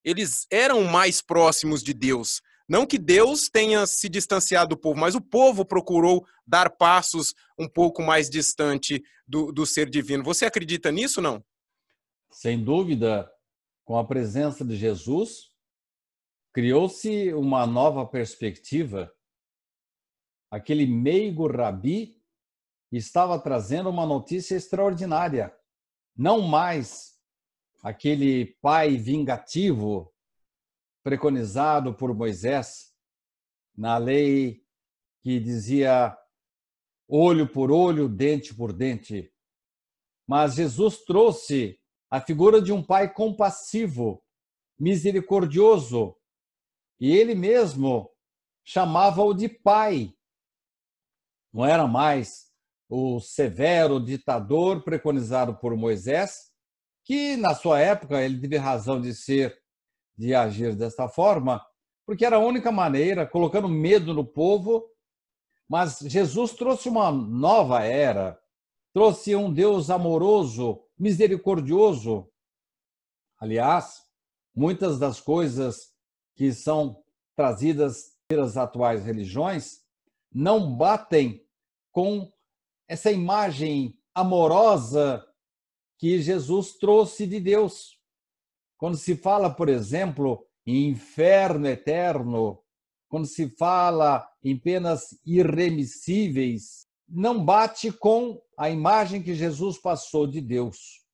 eles 0.03 0.45
eram 0.51 0.83
mais 0.83 1.21
próximos 1.21 1.83
de 1.83 1.93
Deus. 1.93 2.41
Não 2.67 2.85
que 2.85 2.99
Deus 2.99 3.49
tenha 3.49 3.85
se 3.87 4.07
distanciado 4.07 4.75
do 4.75 4.77
povo, 4.79 4.99
mas 4.99 5.15
o 5.15 5.21
povo 5.21 5.65
procurou 5.65 6.23
dar 6.45 6.69
passos 6.69 7.33
um 7.57 7.67
pouco 7.67 8.03
mais 8.03 8.29
distante 8.29 9.03
do, 9.27 9.51
do 9.51 9.65
ser 9.65 9.89
divino. 9.89 10.23
Você 10.23 10.45
acredita 10.45 10.91
nisso, 10.91 11.19
não? 11.19 11.43
Sem 12.31 12.63
dúvida, 12.63 13.27
com 13.83 13.97
a 13.97 14.05
presença 14.05 14.63
de 14.63 14.75
Jesus, 14.75 15.48
criou-se 16.59 17.33
uma 17.35 17.65
nova 17.65 18.05
perspectiva. 18.05 19.09
Aquele 20.51 20.85
meigo 20.85 21.47
rabi 21.47 22.21
estava 22.91 23.39
trazendo 23.39 23.89
uma 23.89 24.05
notícia 24.05 24.57
extraordinária. 24.57 25.57
Não 26.17 26.41
mais 26.41 27.17
aquele 27.81 28.57
pai 28.61 28.97
vingativo 28.97 30.13
preconizado 31.01 31.93
por 31.93 32.13
Moisés 32.13 32.93
na 33.73 33.97
lei 33.97 34.61
que 35.23 35.39
dizia 35.39 36.13
olho 37.07 37.47
por 37.47 37.71
olho, 37.71 38.09
dente 38.09 38.53
por 38.53 38.73
dente. 38.73 39.33
Mas 40.27 40.55
Jesus 40.55 41.05
trouxe 41.05 41.79
a 42.11 42.19
figura 42.19 42.61
de 42.61 42.73
um 42.73 42.83
pai 42.83 43.13
compassivo, 43.13 44.21
misericordioso, 44.77 46.18
e 46.99 47.15
ele 47.15 47.33
mesmo 47.33 48.09
chamava-o 48.63 49.33
de 49.33 49.47
pai. 49.47 50.13
Não 51.53 51.65
era 51.65 51.87
mais 51.87 52.49
o 52.89 53.19
severo 53.19 53.99
ditador 53.99 54.83
preconizado 54.83 55.55
por 55.55 55.75
Moisés, 55.75 56.51
que 57.05 57.37
na 57.37 57.55
sua 57.55 57.79
época 57.79 58.21
ele 58.21 58.39
teve 58.39 58.57
razão 58.57 58.99
de 58.99 59.13
ser, 59.13 59.57
de 60.17 60.35
agir 60.35 60.75
desta 60.75 61.07
forma, 61.07 61.65
porque 62.05 62.25
era 62.25 62.35
a 62.35 62.39
única 62.39 62.71
maneira, 62.71 63.27
colocando 63.27 63.69
medo 63.69 64.13
no 64.13 64.25
povo. 64.25 64.85
Mas 65.67 65.99
Jesus 65.99 66.53
trouxe 66.53 66.89
uma 66.89 67.11
nova 67.11 67.83
era, 67.83 68.39
trouxe 68.93 69.35
um 69.35 69.53
Deus 69.53 69.89
amoroso, 69.89 70.83
misericordioso. 70.97 72.27
Aliás, 73.39 74.03
muitas 74.55 74.99
das 74.99 75.21
coisas 75.21 75.88
que 76.39 76.53
são 76.53 77.03
trazidas 77.35 78.15
pelas 78.25 78.55
atuais 78.55 79.03
religiões 79.03 79.81
não 80.33 80.73
batem 80.73 81.45
com 81.91 82.31
essa 82.87 83.11
imagem 83.11 83.99
amorosa 84.15 85.21
que 85.97 86.21
Jesus 86.21 86.77
trouxe 86.77 87.27
de 87.27 87.41
Deus. 87.41 87.99
Quando 88.77 88.95
se 88.95 89.17
fala, 89.17 89.53
por 89.53 89.67
exemplo, 89.67 90.47
em 90.65 90.87
inferno 90.87 91.67
eterno, 91.67 92.63
quando 93.09 93.25
se 93.25 93.49
fala 93.57 94.25
em 94.41 94.57
penas 94.57 95.19
irremissíveis, 95.25 96.87
não 97.05 97.43
bate 97.43 97.91
com 97.91 98.41
a 98.57 98.69
imagem 98.69 99.21
que 99.21 99.35
Jesus 99.35 99.77
passou 99.77 100.25
de 100.25 100.39
Deus. 100.39 101.05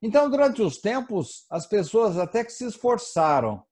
Então, 0.00 0.30
durante 0.30 0.62
os 0.62 0.78
tempos, 0.78 1.44
as 1.50 1.66
pessoas 1.66 2.16
até 2.16 2.42
que 2.42 2.52
se 2.52 2.64
esforçaram, 2.64 3.62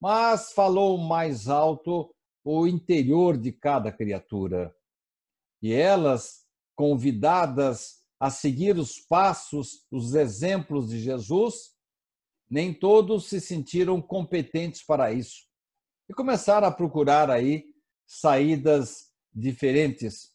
mas 0.00 0.52
falou 0.52 0.96
mais 0.96 1.48
alto 1.48 2.14
o 2.42 2.66
interior 2.66 3.36
de 3.36 3.52
cada 3.52 3.92
criatura. 3.92 4.74
E 5.62 5.72
elas, 5.72 6.46
convidadas 6.74 8.00
a 8.18 8.30
seguir 8.30 8.76
os 8.76 8.98
passos, 8.98 9.86
os 9.90 10.14
exemplos 10.14 10.88
de 10.88 10.98
Jesus, 10.98 11.74
nem 12.48 12.72
todos 12.72 13.28
se 13.28 13.40
sentiram 13.40 14.00
competentes 14.00 14.82
para 14.84 15.12
isso. 15.12 15.44
E 16.08 16.14
começaram 16.14 16.66
a 16.66 16.72
procurar 16.72 17.30
aí 17.30 17.64
saídas 18.06 19.10
diferentes, 19.32 20.30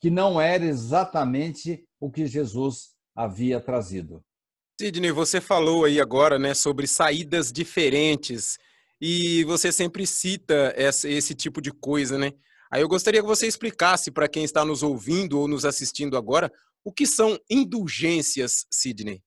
que 0.00 0.10
não 0.10 0.40
era 0.40 0.64
exatamente 0.64 1.88
o 1.98 2.10
que 2.10 2.26
Jesus 2.26 2.94
havia 3.16 3.60
trazido. 3.60 4.22
Sidney, 4.78 5.12
você 5.12 5.40
falou 5.40 5.84
aí 5.84 6.00
agora 6.00 6.38
né, 6.38 6.52
sobre 6.52 6.86
saídas 6.86 7.52
diferentes 7.52 8.58
e 9.00 9.44
você 9.44 9.72
sempre 9.72 10.06
cita 10.06 10.72
essa, 10.76 11.08
esse 11.08 11.34
tipo 11.34 11.60
de 11.60 11.70
coisa, 11.70 12.18
né? 12.18 12.32
Aí 12.70 12.82
eu 12.82 12.88
gostaria 12.88 13.20
que 13.20 13.26
você 13.26 13.46
explicasse 13.46 14.10
para 14.10 14.28
quem 14.28 14.44
está 14.44 14.64
nos 14.64 14.82
ouvindo 14.82 15.38
ou 15.38 15.46
nos 15.46 15.64
assistindo 15.64 16.16
agora 16.16 16.52
o 16.84 16.92
que 16.92 17.06
são 17.06 17.38
indulgências, 17.48 18.66
Sidney. 18.70 19.22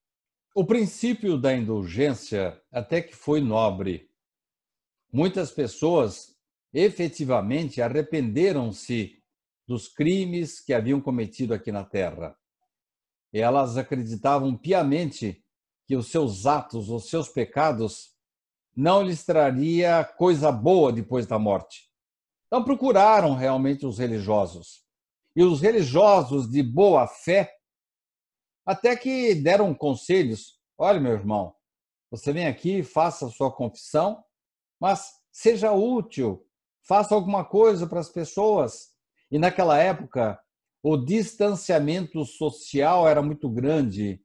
O 0.55 0.65
princípio 0.65 1.37
da 1.37 1.53
indulgência 1.53 2.61
até 2.71 3.01
que 3.01 3.15
foi 3.15 3.39
nobre. 3.39 4.09
Muitas 5.11 5.51
pessoas 5.51 6.35
efetivamente 6.73 7.81
arrependeram-se 7.81 9.21
dos 9.67 9.87
crimes 9.87 10.59
que 10.59 10.73
haviam 10.73 11.01
cometido 11.01 11.53
aqui 11.53 11.71
na 11.71 11.83
terra. 11.83 12.35
Elas 13.33 13.77
acreditavam 13.77 14.57
piamente 14.57 15.43
que 15.85 15.95
os 15.95 16.07
seus 16.07 16.45
atos, 16.45 16.89
os 16.89 17.09
seus 17.09 17.29
pecados, 17.29 18.16
não 18.77 19.01
lhes 19.01 19.25
traria 19.25 20.03
coisa 20.03 20.51
boa 20.51 20.93
depois 20.93 21.25
da 21.25 21.39
morte. 21.39 21.89
Então 22.45 22.63
procuraram 22.63 23.33
realmente 23.33 23.87
os 23.87 23.97
religiosos. 23.97 24.85
E 25.35 25.41
os 25.43 25.59
religiosos 25.59 26.47
de 26.47 26.61
boa 26.61 27.07
fé 27.07 27.51
até 28.63 28.95
que 28.95 29.33
deram 29.33 29.73
conselhos. 29.73 30.59
Olha, 30.77 30.99
meu 30.99 31.13
irmão, 31.13 31.55
você 32.11 32.31
vem 32.31 32.45
aqui, 32.45 32.83
faça 32.83 33.25
a 33.25 33.31
sua 33.31 33.51
confissão, 33.51 34.23
mas 34.79 35.11
seja 35.31 35.71
útil, 35.71 36.45
faça 36.87 37.15
alguma 37.15 37.43
coisa 37.43 37.87
para 37.87 37.99
as 37.99 38.09
pessoas. 38.09 38.89
E 39.31 39.39
naquela 39.39 39.79
época, 39.79 40.39
o 40.83 40.97
distanciamento 40.97 42.23
social 42.25 43.07
era 43.07 43.23
muito 43.23 43.49
grande. 43.49 44.21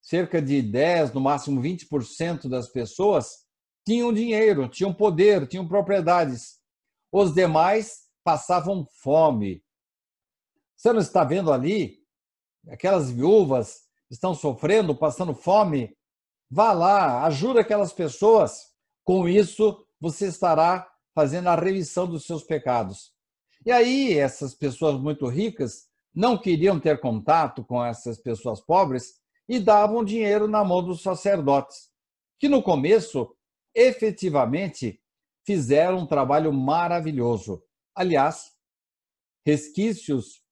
Cerca 0.00 0.40
de 0.40 0.62
10, 0.62 1.12
no 1.12 1.20
máximo 1.20 1.60
20% 1.60 2.48
das 2.48 2.68
pessoas 2.68 3.41
tinham 3.86 4.12
dinheiro, 4.12 4.68
tinham 4.68 4.92
poder, 4.92 5.46
tinham 5.46 5.66
propriedades. 5.66 6.60
Os 7.10 7.34
demais 7.34 8.08
passavam 8.24 8.86
fome. 9.02 9.62
Você 10.76 10.92
não 10.92 11.00
está 11.00 11.24
vendo 11.24 11.52
ali 11.52 12.02
aquelas 12.68 13.10
viúvas 13.10 13.82
estão 14.10 14.34
sofrendo, 14.34 14.94
passando 14.94 15.34
fome, 15.34 15.96
vá 16.50 16.72
lá, 16.72 17.24
ajuda 17.24 17.60
aquelas 17.60 17.92
pessoas. 17.92 18.72
Com 19.04 19.28
isso, 19.28 19.84
você 20.00 20.26
estará 20.26 20.88
fazendo 21.14 21.48
a 21.48 21.56
revisão 21.56 22.06
dos 22.06 22.24
seus 22.24 22.42
pecados. 22.42 23.12
E 23.64 23.72
aí, 23.72 24.16
essas 24.18 24.54
pessoas 24.54 25.00
muito 25.00 25.26
ricas 25.26 25.86
não 26.14 26.36
queriam 26.36 26.78
ter 26.78 27.00
contato 27.00 27.64
com 27.64 27.84
essas 27.84 28.18
pessoas 28.18 28.60
pobres 28.60 29.14
e 29.48 29.58
davam 29.58 30.04
dinheiro 30.04 30.46
na 30.46 30.62
mão 30.62 30.82
dos 30.82 31.02
sacerdotes, 31.02 31.90
que 32.38 32.48
no 32.48 32.62
começo, 32.62 33.34
efetivamente, 33.74 35.00
fizeram 35.44 35.98
um 35.98 36.06
trabalho 36.06 36.52
maravilhoso. 36.52 37.62
Aliás, 37.94 38.52
resquícios 39.44 40.42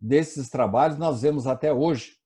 desses 0.00 0.48
trabalhos 0.48 0.98
nós 0.98 1.22
vemos 1.22 1.46
até 1.46 1.72
hoje. 1.72 2.16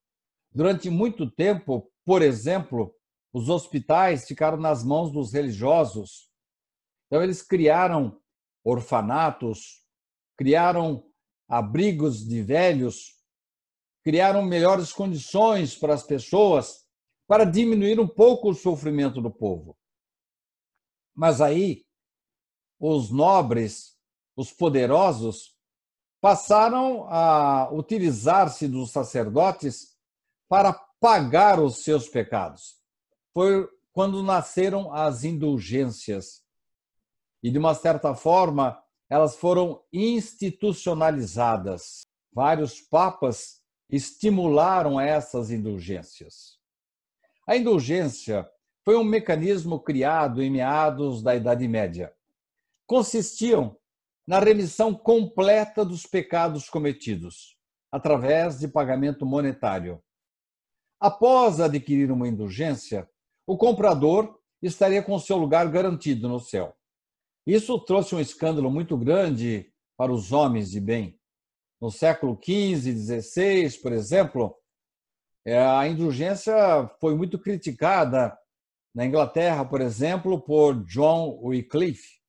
Durante 0.52 0.90
muito 0.90 1.30
tempo, 1.30 1.90
por 2.04 2.22
exemplo, 2.22 2.94
os 3.32 3.48
hospitais 3.48 4.26
ficaram 4.26 4.58
nas 4.58 4.84
mãos 4.84 5.10
dos 5.10 5.32
religiosos. 5.32 6.30
Então, 7.06 7.22
eles 7.22 7.42
criaram 7.42 8.20
orfanatos, 8.64 9.82
criaram 10.36 11.04
abrigos 11.48 12.26
de 12.26 12.42
velhos, 12.42 13.16
criaram 14.04 14.42
melhores 14.42 14.92
condições 14.92 15.76
para 15.76 15.94
as 15.94 16.02
pessoas, 16.02 16.84
para 17.26 17.44
diminuir 17.44 17.98
um 17.98 18.08
pouco 18.08 18.50
o 18.50 18.54
sofrimento 18.54 19.20
do 19.20 19.30
povo. 19.30 19.76
Mas 21.14 21.40
aí, 21.40 21.86
os 22.78 23.10
nobres, 23.10 23.96
os 24.36 24.52
poderosos, 24.52 25.56
passaram 26.20 27.06
a 27.08 27.70
utilizar-se 27.72 28.68
dos 28.68 28.90
sacerdotes 28.90 29.96
para 30.48 30.74
pagar 31.00 31.58
os 31.60 31.78
seus 31.78 32.08
pecados. 32.08 32.76
Foi 33.32 33.66
quando 33.92 34.22
nasceram 34.22 34.92
as 34.92 35.24
indulgências. 35.24 36.44
E, 37.42 37.50
de 37.50 37.58
uma 37.58 37.74
certa 37.74 38.14
forma, 38.14 38.80
elas 39.10 39.34
foram 39.36 39.82
institucionalizadas. 39.92 42.02
Vários 42.32 42.80
papas 42.80 43.60
estimularam 43.90 45.00
essas 45.00 45.50
indulgências. 45.50 46.56
A 47.46 47.56
indulgência 47.56 48.48
foi 48.84 48.96
um 48.96 49.04
mecanismo 49.04 49.78
criado 49.78 50.42
em 50.42 50.50
meados 50.50 51.22
da 51.22 51.34
Idade 51.34 51.66
Média. 51.68 52.12
Consistiam 52.86 53.76
na 54.26 54.38
remissão 54.38 54.94
completa 54.94 55.84
dos 55.84 56.06
pecados 56.06 56.68
cometidos, 56.68 57.56
através 57.90 58.58
de 58.58 58.68
pagamento 58.68 59.24
monetário. 59.24 60.02
Após 61.00 61.60
adquirir 61.60 62.10
uma 62.10 62.28
indulgência, 62.28 63.08
o 63.46 63.56
comprador 63.56 64.38
estaria 64.60 65.02
com 65.02 65.18
seu 65.18 65.36
lugar 65.36 65.68
garantido 65.68 66.28
no 66.28 66.38
céu. 66.38 66.76
Isso 67.46 67.78
trouxe 67.80 68.14
um 68.14 68.20
escândalo 68.20 68.70
muito 68.70 68.96
grande 68.96 69.72
para 69.96 70.12
os 70.12 70.32
homens 70.32 70.70
de 70.70 70.80
bem. 70.80 71.18
No 71.80 71.90
século 71.90 72.38
XV 72.40 73.20
XVI, 73.20 73.82
por 73.82 73.92
exemplo, 73.92 74.56
é, 75.44 75.58
a 75.58 75.88
indulgência 75.88 76.54
foi 77.00 77.16
muito 77.16 77.36
criticada 77.40 78.36
na 78.94 79.06
Inglaterra, 79.06 79.64
por 79.64 79.80
exemplo, 79.80 80.40
por 80.40 80.84
John 80.84 81.38
Wycliffe. 81.42 82.20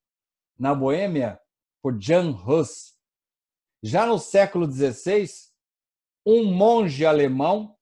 Na 0.57 0.73
Boêmia, 0.73 1.39
por 1.81 1.99
Jan 1.99 2.31
Hus. 2.31 2.93
Já 3.81 4.05
no 4.05 4.17
século 4.17 4.71
XVI, 4.71 5.27
um 6.25 6.45
monge 6.45 7.05
alemão 7.05 7.77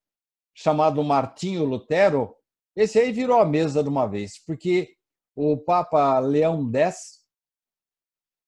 chamado 0.54 1.04
Martinho 1.04 1.64
Lutero, 1.64 2.36
esse 2.76 3.00
aí 3.00 3.12
virou 3.12 3.40
a 3.40 3.46
mesa 3.46 3.84
de 3.84 3.90
uma 3.90 4.08
vez, 4.08 4.44
porque 4.46 4.96
o 5.36 5.58
Papa 5.58 6.20
Leão 6.20 6.70
X 6.74 7.22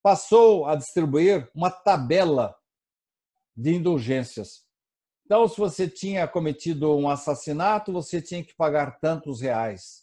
passou 0.01 0.65
a 0.65 0.75
distribuir 0.75 1.49
uma 1.53 1.69
tabela 1.69 2.55
de 3.55 3.75
indulgências. 3.75 4.65
Então, 5.25 5.47
se 5.47 5.57
você 5.57 5.87
tinha 5.87 6.27
cometido 6.27 6.95
um 6.95 7.09
assassinato, 7.09 7.93
você 7.93 8.21
tinha 8.21 8.43
que 8.43 8.53
pagar 8.55 8.99
tantos 8.99 9.41
reais. 9.41 10.02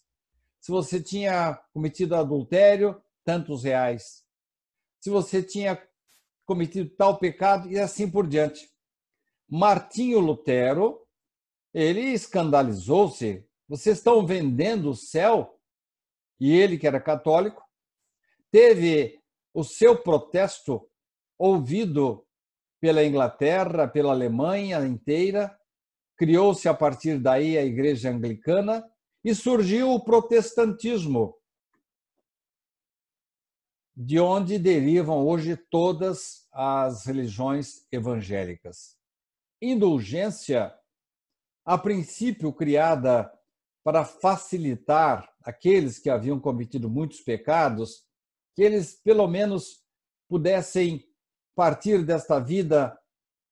Se 0.60 0.70
você 0.70 1.02
tinha 1.02 1.54
cometido 1.72 2.14
adultério, 2.14 3.00
tantos 3.24 3.64
reais 3.64 4.24
se 5.00 5.08
você 5.08 5.42
tinha 5.42 5.82
cometido 6.44 6.90
tal 6.90 7.18
pecado 7.18 7.70
e 7.70 7.78
assim 7.78 8.08
por 8.08 8.26
diante. 8.26 8.70
Martinho 9.48 10.20
Lutero, 10.20 11.00
ele 11.72 12.00
escandalizou-se. 12.00 13.44
Vocês 13.66 13.98
estão 13.98 14.26
vendendo 14.26 14.90
o 14.90 14.96
céu? 14.96 15.58
E 16.38 16.52
ele, 16.52 16.78
que 16.78 16.86
era 16.86 17.00
católico, 17.00 17.62
teve 18.50 19.18
o 19.54 19.64
seu 19.64 20.00
protesto 20.00 20.88
ouvido 21.38 22.26
pela 22.80 23.04
Inglaterra, 23.04 23.88
pela 23.88 24.12
Alemanha 24.12 24.86
inteira, 24.86 25.56
criou-se 26.16 26.68
a 26.68 26.74
partir 26.74 27.18
daí 27.18 27.56
a 27.56 27.64
Igreja 27.64 28.10
Anglicana 28.10 28.84
e 29.24 29.34
surgiu 29.34 29.90
o 29.92 30.02
protestantismo, 30.02 31.36
de 33.96 34.18
onde 34.18 34.58
derivam 34.58 35.26
hoje 35.26 35.56
todas 35.56 36.48
as 36.52 37.04
religiões 37.04 37.86
evangélicas. 37.92 38.96
Indulgência, 39.60 40.74
a 41.64 41.76
princípio 41.76 42.52
criada 42.52 43.30
para 43.82 44.04
facilitar 44.04 45.30
aqueles 45.42 45.98
que 45.98 46.10
haviam 46.10 46.38
cometido 46.38 46.88
muitos 46.88 47.20
pecados, 47.20 48.06
que 48.54 48.62
eles 48.62 48.94
pelo 48.94 49.26
menos 49.26 49.82
pudessem 50.28 51.06
partir 51.54 52.04
desta 52.04 52.38
vida 52.38 52.98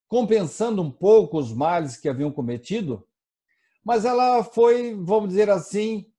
compensando 0.07 0.83
um 0.83 0.91
pouco 0.91 1.39
os 1.39 1.53
males 1.53 1.97
que 1.97 2.09
haviam 2.09 2.33
cometido, 2.33 3.07
mas 3.89 4.05
ela 4.05 4.45
foi, 4.45 4.95
vamos 5.03 5.31
dizer 5.31 5.49
assim, 5.49 6.13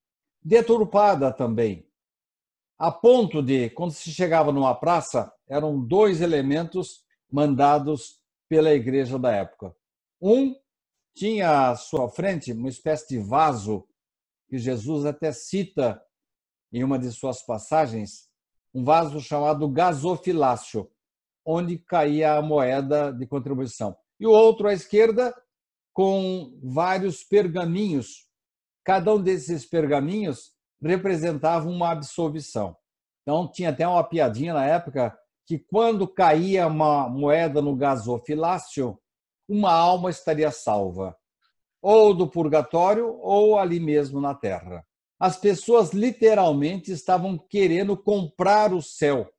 deturpada 0.44 1.32
também. 1.32 1.88
A 2.80 2.92
ponto 2.92 3.44
de, 3.44 3.70
quando 3.70 3.92
se 3.92 4.10
chegava 4.10 4.52
numa 4.52 4.74
praça, 4.74 5.32
eram 5.48 5.80
dois 5.80 6.20
elementos 6.20 7.06
mandados 7.32 8.20
pela 8.50 8.74
igreja 8.74 9.20
da 9.20 9.32
época. 9.34 9.72
Um 10.20 10.56
tinha 11.14 11.70
à 11.70 11.76
sua 11.76 12.10
frente 12.10 12.52
uma 12.54 12.70
espécie 12.70 13.10
de 13.10 13.20
vaso 13.20 13.88
que 14.48 14.58
Jesus 14.58 15.06
até 15.06 15.32
cita 15.32 16.02
em 16.74 16.84
uma 16.84 16.98
de 16.98 17.12
suas 17.12 17.46
passagens, 17.46 18.32
um 18.74 18.84
vaso 18.84 19.22
chamado 19.22 19.70
gasofilácio, 19.70 20.90
onde 21.46 21.78
caía 21.78 22.34
a 22.34 22.42
moeda 22.42 23.14
de 23.14 23.28
contribuição. 23.28 23.96
E 24.20 24.26
o 24.26 24.32
outro 24.32 24.68
à 24.68 24.74
esquerda 24.74 25.32
com 25.94 26.58
vários 26.64 27.24
pergaminhos. 27.24 28.28
Cada 28.84 29.14
um 29.14 29.22
desses 29.22 29.66
pergaminhos 29.66 30.54
representava 30.82 31.68
uma 31.68 31.92
absolvição. 31.92 32.76
Então, 33.22 33.50
tinha 33.52 33.70
até 33.70 33.88
uma 33.88 34.04
piadinha 34.04 34.54
na 34.54 34.66
época 34.66 35.18
que 35.46 35.60
quando 35.60 36.08
caía 36.08 36.68
uma 36.68 37.10
moeda 37.10 37.62
no 37.62 37.76
gasofilácio, 37.76 38.98
uma 39.48 39.72
alma 39.72 40.10
estaria 40.10 40.52
salva, 40.52 41.18
ou 41.82 42.14
do 42.14 42.28
purgatório 42.28 43.18
ou 43.20 43.58
ali 43.58 43.80
mesmo 43.80 44.22
na 44.22 44.36
terra. 44.36 44.86
As 45.20 45.38
pessoas 45.38 45.92
literalmente 45.92 46.92
estavam 46.92 47.38
querendo 47.38 47.98
comprar 47.98 48.74
o 48.74 48.82
céu. 48.82 49.30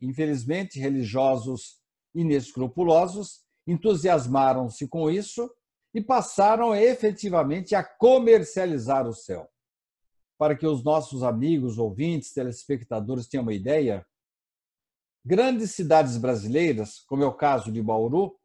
Infelizmente, 0.00 0.78
religiosos 0.78 1.80
inescrupulosos 2.14 3.42
entusiasmaram-se 3.66 4.88
com 4.88 5.10
isso 5.10 5.50
e 5.94 6.00
passaram 6.00 6.74
efetivamente 6.74 7.74
a 7.74 7.84
comercializar 7.84 9.06
o 9.06 9.12
céu. 9.12 9.48
Para 10.38 10.56
que 10.56 10.66
os 10.66 10.82
nossos 10.82 11.22
amigos, 11.22 11.78
ouvintes, 11.78 12.32
telespectadores 12.32 13.28
tenham 13.28 13.42
uma 13.42 13.52
ideia, 13.52 14.04
grandes 15.24 15.72
cidades 15.72 16.16
brasileiras, 16.16 17.00
como 17.00 17.22
é 17.22 17.26
o 17.26 17.34
caso 17.34 17.70
de 17.70 17.82
Bauru, 17.82 18.36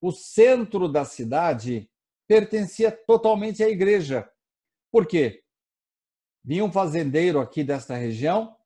o 0.00 0.12
centro 0.12 0.88
da 0.88 1.04
cidade 1.04 1.90
pertencia 2.28 2.92
totalmente 2.92 3.62
à 3.62 3.68
igreja. 3.68 4.30
Por 4.92 5.06
quê? 5.06 5.42
Vinha 6.44 6.64
um 6.64 6.72
fazendeiro 6.72 7.40
aqui 7.40 7.64
desta 7.64 7.96
região 7.96 8.56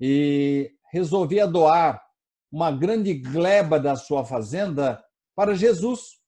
e 0.00 0.74
resolvia 0.92 1.46
doar 1.46 2.02
uma 2.50 2.70
grande 2.70 3.14
gleba 3.14 3.80
da 3.80 3.96
sua 3.96 4.24
fazenda 4.24 5.02
para 5.34 5.54
Jesus 5.54 6.21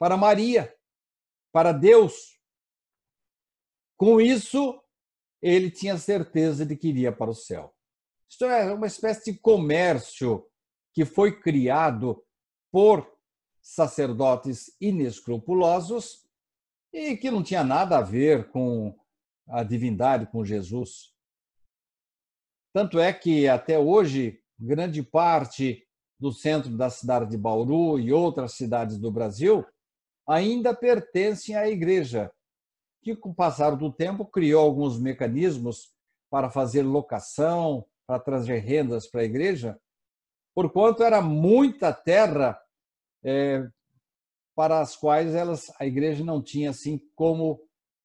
para 0.00 0.16
Maria, 0.16 0.74
para 1.52 1.72
Deus. 1.72 2.40
Com 3.98 4.18
isso, 4.18 4.82
ele 5.42 5.70
tinha 5.70 5.98
certeza 5.98 6.64
de 6.64 6.74
que 6.74 6.88
iria 6.88 7.12
para 7.12 7.30
o 7.30 7.34
céu. 7.34 7.74
Isto 8.26 8.46
é 8.46 8.72
uma 8.72 8.86
espécie 8.86 9.30
de 9.30 9.38
comércio 9.38 10.48
que 10.94 11.04
foi 11.04 11.38
criado 11.38 12.24
por 12.72 13.14
sacerdotes 13.60 14.74
inescrupulosos 14.80 16.26
e 16.94 17.14
que 17.18 17.30
não 17.30 17.42
tinha 17.42 17.62
nada 17.62 17.98
a 17.98 18.02
ver 18.02 18.50
com 18.50 18.98
a 19.50 19.62
divindade, 19.62 20.30
com 20.30 20.42
Jesus. 20.42 21.14
Tanto 22.72 22.98
é 22.98 23.12
que 23.12 23.46
até 23.46 23.78
hoje, 23.78 24.42
grande 24.58 25.02
parte 25.02 25.86
do 26.18 26.32
centro 26.32 26.74
da 26.74 26.88
cidade 26.88 27.28
de 27.28 27.36
Bauru 27.36 27.98
e 27.98 28.12
outras 28.12 28.54
cidades 28.54 28.96
do 28.96 29.12
Brasil 29.12 29.66
ainda 30.26 30.74
pertencem 30.74 31.54
à 31.54 31.68
igreja, 31.68 32.30
que 33.02 33.16
com 33.16 33.30
o 33.30 33.34
passar 33.34 33.76
do 33.76 33.92
tempo 33.92 34.24
criou 34.24 34.64
alguns 34.64 35.00
mecanismos 35.00 35.92
para 36.30 36.50
fazer 36.50 36.82
locação, 36.82 37.84
para 38.06 38.18
trazer 38.18 38.58
rendas 38.58 39.08
para 39.08 39.22
a 39.22 39.24
igreja, 39.24 39.78
porquanto 40.54 41.02
era 41.02 41.20
muita 41.20 41.92
terra 41.92 42.60
é, 43.22 43.66
para 44.54 44.80
as 44.80 44.96
quais 44.96 45.34
elas, 45.34 45.72
a 45.78 45.86
igreja 45.86 46.24
não 46.24 46.42
tinha 46.42 46.70
assim 46.70 47.00
como 47.14 47.62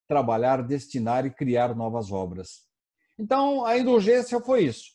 trabalhar, 0.07 0.61
destinar 0.61 1.25
e 1.25 1.33
criar 1.33 1.75
novas 1.75 2.11
obras. 2.11 2.65
Então, 3.17 3.65
a 3.65 3.77
indulgência 3.77 4.39
foi 4.39 4.65
isso. 4.65 4.91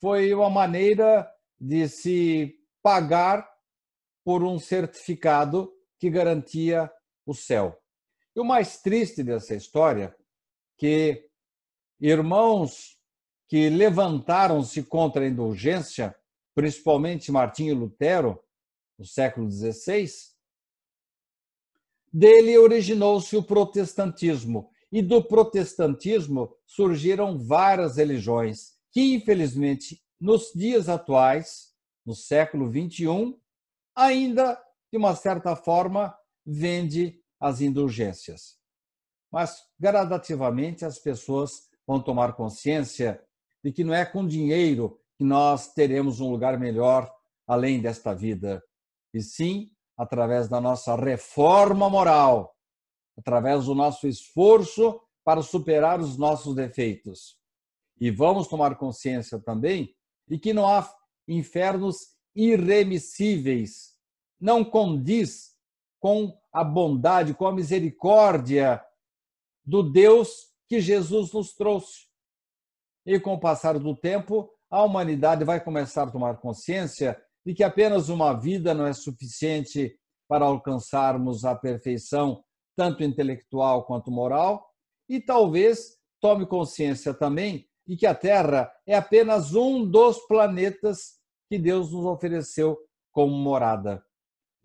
Foi 0.00 0.32
uma 0.34 0.50
maneira 0.50 1.30
de 1.60 1.88
se 1.88 2.54
pagar 2.82 3.48
por 4.24 4.42
um 4.42 4.58
certificado 4.58 5.72
que 5.98 6.10
garantia 6.10 6.90
o 7.24 7.34
céu. 7.34 7.80
E 8.34 8.40
o 8.40 8.44
mais 8.44 8.80
triste 8.80 9.22
dessa 9.22 9.54
história 9.54 10.14
que 10.76 11.28
irmãos 12.00 12.96
que 13.48 13.70
levantaram-se 13.70 14.82
contra 14.82 15.24
a 15.24 15.28
indulgência, 15.28 16.14
principalmente 16.54 17.32
Martinho 17.32 17.74
Lutero, 17.74 18.42
no 18.98 19.04
século 19.04 19.50
XVI, 19.50 20.06
dele 22.12 22.58
originou-se 22.58 23.36
o 23.36 23.42
protestantismo. 23.42 24.70
E 24.90 25.02
do 25.02 25.22
protestantismo 25.22 26.56
surgiram 26.64 27.38
várias 27.38 27.96
religiões 27.96 28.76
que, 28.92 29.14
infelizmente, 29.14 30.02
nos 30.18 30.52
dias 30.54 30.88
atuais, 30.88 31.74
no 32.04 32.14
século 32.14 32.70
XXI, 32.70 33.36
ainda 33.94 34.58
de 34.92 34.98
uma 34.98 35.14
certa 35.14 35.54
forma, 35.56 36.16
vende 36.44 37.20
as 37.40 37.60
indulgências. 37.60 38.56
Mas, 39.30 39.62
gradativamente, 39.78 40.84
as 40.84 40.98
pessoas 40.98 41.68
vão 41.86 42.02
tomar 42.02 42.34
consciência 42.34 43.22
de 43.62 43.72
que 43.72 43.84
não 43.84 43.94
é 43.94 44.04
com 44.04 44.26
dinheiro 44.26 45.00
que 45.18 45.24
nós 45.24 45.72
teremos 45.72 46.20
um 46.20 46.30
lugar 46.30 46.58
melhor 46.58 47.10
além 47.46 47.80
desta 47.80 48.14
vida, 48.14 48.62
e 49.14 49.20
sim 49.20 49.70
através 49.96 50.48
da 50.48 50.60
nossa 50.60 50.94
reforma 50.94 51.88
moral, 51.88 52.54
através 53.16 53.64
do 53.64 53.74
nosso 53.74 54.06
esforço 54.06 55.00
para 55.24 55.42
superar 55.42 56.00
os 56.00 56.18
nossos 56.18 56.54
defeitos. 56.54 57.38
E 57.98 58.10
vamos 58.10 58.46
tomar 58.46 58.76
consciência 58.76 59.40
também 59.40 59.94
de 60.28 60.38
que 60.38 60.52
não 60.52 60.68
há 60.68 60.88
infernos 61.26 61.96
irremissíveis 62.34 63.95
não 64.40 64.64
condiz 64.64 65.56
com 66.00 66.36
a 66.52 66.62
bondade, 66.62 67.34
com 67.34 67.46
a 67.46 67.52
misericórdia 67.52 68.82
do 69.64 69.82
Deus 69.82 70.52
que 70.68 70.80
Jesus 70.80 71.32
nos 71.32 71.54
trouxe. 71.54 72.06
E 73.04 73.18
com 73.20 73.34
o 73.34 73.40
passar 73.40 73.78
do 73.78 73.96
tempo, 73.96 74.50
a 74.70 74.82
humanidade 74.82 75.44
vai 75.44 75.62
começar 75.62 76.04
a 76.04 76.10
tomar 76.10 76.38
consciência 76.38 77.20
de 77.44 77.54
que 77.54 77.62
apenas 77.62 78.08
uma 78.08 78.32
vida 78.32 78.74
não 78.74 78.86
é 78.86 78.92
suficiente 78.92 79.98
para 80.28 80.44
alcançarmos 80.44 81.44
a 81.44 81.54
perfeição, 81.54 82.42
tanto 82.76 83.04
intelectual 83.04 83.84
quanto 83.84 84.10
moral, 84.10 84.68
e 85.08 85.20
talvez 85.20 85.96
tome 86.20 86.46
consciência 86.46 87.14
também 87.14 87.68
de 87.86 87.96
que 87.96 88.06
a 88.06 88.14
Terra 88.14 88.72
é 88.84 88.96
apenas 88.96 89.54
um 89.54 89.88
dos 89.88 90.18
planetas 90.26 91.20
que 91.48 91.58
Deus 91.58 91.92
nos 91.92 92.04
ofereceu 92.04 92.76
como 93.12 93.32
morada. 93.32 94.04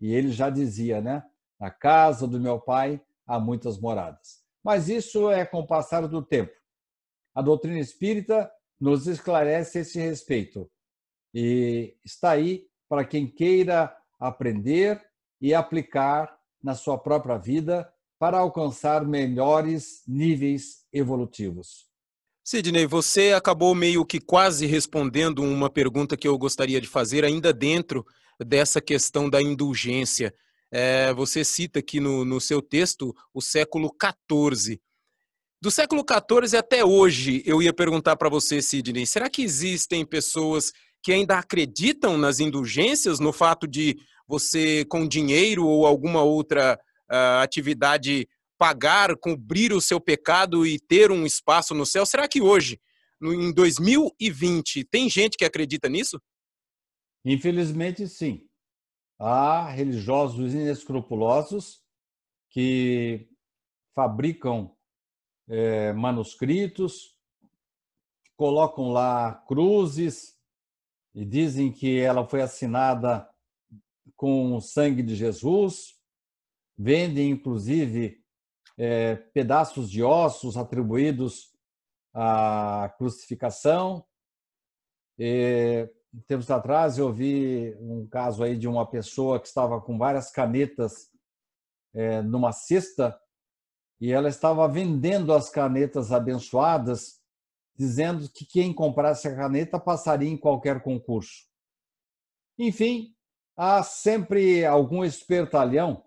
E 0.02 0.12
ele 0.12 0.32
já 0.32 0.50
dizia, 0.50 1.00
né? 1.00 1.22
Na 1.60 1.70
casa 1.70 2.26
do 2.26 2.40
meu 2.40 2.58
pai 2.58 3.00
há 3.24 3.38
muitas 3.38 3.78
moradas. 3.78 4.42
Mas 4.62 4.88
isso 4.88 5.30
é 5.30 5.46
com 5.46 5.60
o 5.60 5.66
passar 5.66 6.08
do 6.08 6.20
tempo. 6.20 6.52
A 7.32 7.40
doutrina 7.40 7.78
espírita 7.78 8.50
nos 8.80 9.06
esclarece 9.06 9.78
esse 9.78 10.00
respeito 10.00 10.68
e 11.32 11.96
está 12.04 12.32
aí 12.32 12.66
para 12.88 13.04
quem 13.04 13.28
queira 13.28 13.96
aprender 14.18 15.00
e 15.40 15.54
aplicar 15.54 16.36
na 16.62 16.74
sua 16.74 16.98
própria 16.98 17.38
vida 17.38 17.90
para 18.18 18.38
alcançar 18.38 19.06
melhores 19.06 20.02
níveis 20.06 20.84
evolutivos. 20.92 21.86
Sidney, 22.44 22.86
você 22.86 23.32
acabou 23.32 23.72
meio 23.72 24.04
que 24.04 24.20
quase 24.20 24.66
respondendo 24.66 25.42
uma 25.42 25.70
pergunta 25.70 26.16
que 26.16 26.26
eu 26.26 26.36
gostaria 26.36 26.80
de 26.80 26.88
fazer 26.88 27.24
ainda 27.24 27.52
dentro 27.52 28.04
dessa 28.44 28.80
questão 28.80 29.28
da 29.28 29.40
indulgência. 29.42 30.34
É, 30.70 31.12
você 31.12 31.44
cita 31.44 31.80
aqui 31.80 32.00
no, 32.00 32.24
no 32.24 32.40
seu 32.40 32.62
texto 32.62 33.14
o 33.34 33.40
século 33.40 33.90
XIV. 34.00 34.80
Do 35.60 35.70
século 35.70 36.02
XIV 36.02 36.56
até 36.56 36.84
hoje, 36.84 37.42
eu 37.46 37.62
ia 37.62 37.72
perguntar 37.72 38.16
para 38.16 38.28
você, 38.28 38.60
Sidney, 38.60 39.06
será 39.06 39.30
que 39.30 39.42
existem 39.42 40.04
pessoas 40.04 40.72
que 41.02 41.12
ainda 41.12 41.38
acreditam 41.38 42.16
nas 42.16 42.40
indulgências, 42.40 43.20
no 43.20 43.32
fato 43.32 43.66
de 43.66 43.96
você, 44.26 44.84
com 44.88 45.06
dinheiro 45.06 45.66
ou 45.66 45.86
alguma 45.86 46.22
outra 46.22 46.78
uh, 47.10 47.42
atividade, 47.42 48.28
pagar, 48.58 49.14
cobrir 49.16 49.72
o 49.72 49.80
seu 49.80 50.00
pecado 50.00 50.66
e 50.66 50.80
ter 50.80 51.10
um 51.10 51.26
espaço 51.26 51.74
no 51.74 51.84
céu? 51.84 52.06
Será 52.06 52.26
que 52.26 52.40
hoje, 52.40 52.80
no, 53.20 53.32
em 53.32 53.52
2020, 53.52 54.84
tem 54.90 55.10
gente 55.10 55.36
que 55.36 55.44
acredita 55.44 55.88
nisso? 55.88 56.20
Infelizmente, 57.24 58.08
sim. 58.08 58.48
Há 59.18 59.68
religiosos 59.70 60.52
inescrupulosos 60.52 61.80
que 62.50 63.28
fabricam 63.94 64.74
é, 65.48 65.92
manuscritos, 65.92 67.16
colocam 68.36 68.90
lá 68.90 69.34
cruzes 69.46 70.36
e 71.14 71.24
dizem 71.24 71.70
que 71.70 72.00
ela 72.00 72.26
foi 72.26 72.42
assinada 72.42 73.28
com 74.16 74.56
o 74.56 74.60
sangue 74.60 75.02
de 75.02 75.14
Jesus, 75.14 76.00
vendem 76.76 77.30
inclusive 77.30 78.22
é, 78.78 79.16
pedaços 79.16 79.90
de 79.90 80.02
ossos 80.02 80.56
atribuídos 80.56 81.52
à 82.14 82.92
crucificação. 82.98 84.04
E, 85.18 85.88
tempos 86.26 86.50
atrás 86.50 86.98
eu 86.98 87.12
vi 87.12 87.74
um 87.80 88.06
caso 88.06 88.42
aí 88.44 88.56
de 88.56 88.68
uma 88.68 88.86
pessoa 88.86 89.40
que 89.40 89.46
estava 89.46 89.80
com 89.80 89.96
várias 89.96 90.30
canetas 90.30 91.10
é, 91.94 92.20
numa 92.22 92.52
cesta 92.52 93.18
e 94.00 94.10
ela 94.10 94.28
estava 94.28 94.66
vendendo 94.66 95.32
as 95.32 95.48
canetas 95.48 96.10
abençoadas, 96.10 97.20
dizendo 97.76 98.28
que 98.28 98.44
quem 98.44 98.74
comprasse 98.74 99.28
a 99.28 99.36
caneta 99.36 99.78
passaria 99.78 100.28
em 100.28 100.36
qualquer 100.36 100.82
concurso. 100.82 101.46
Enfim, 102.58 103.14
há 103.56 103.82
sempre 103.82 104.64
algum 104.66 105.04
espertalhão 105.04 106.04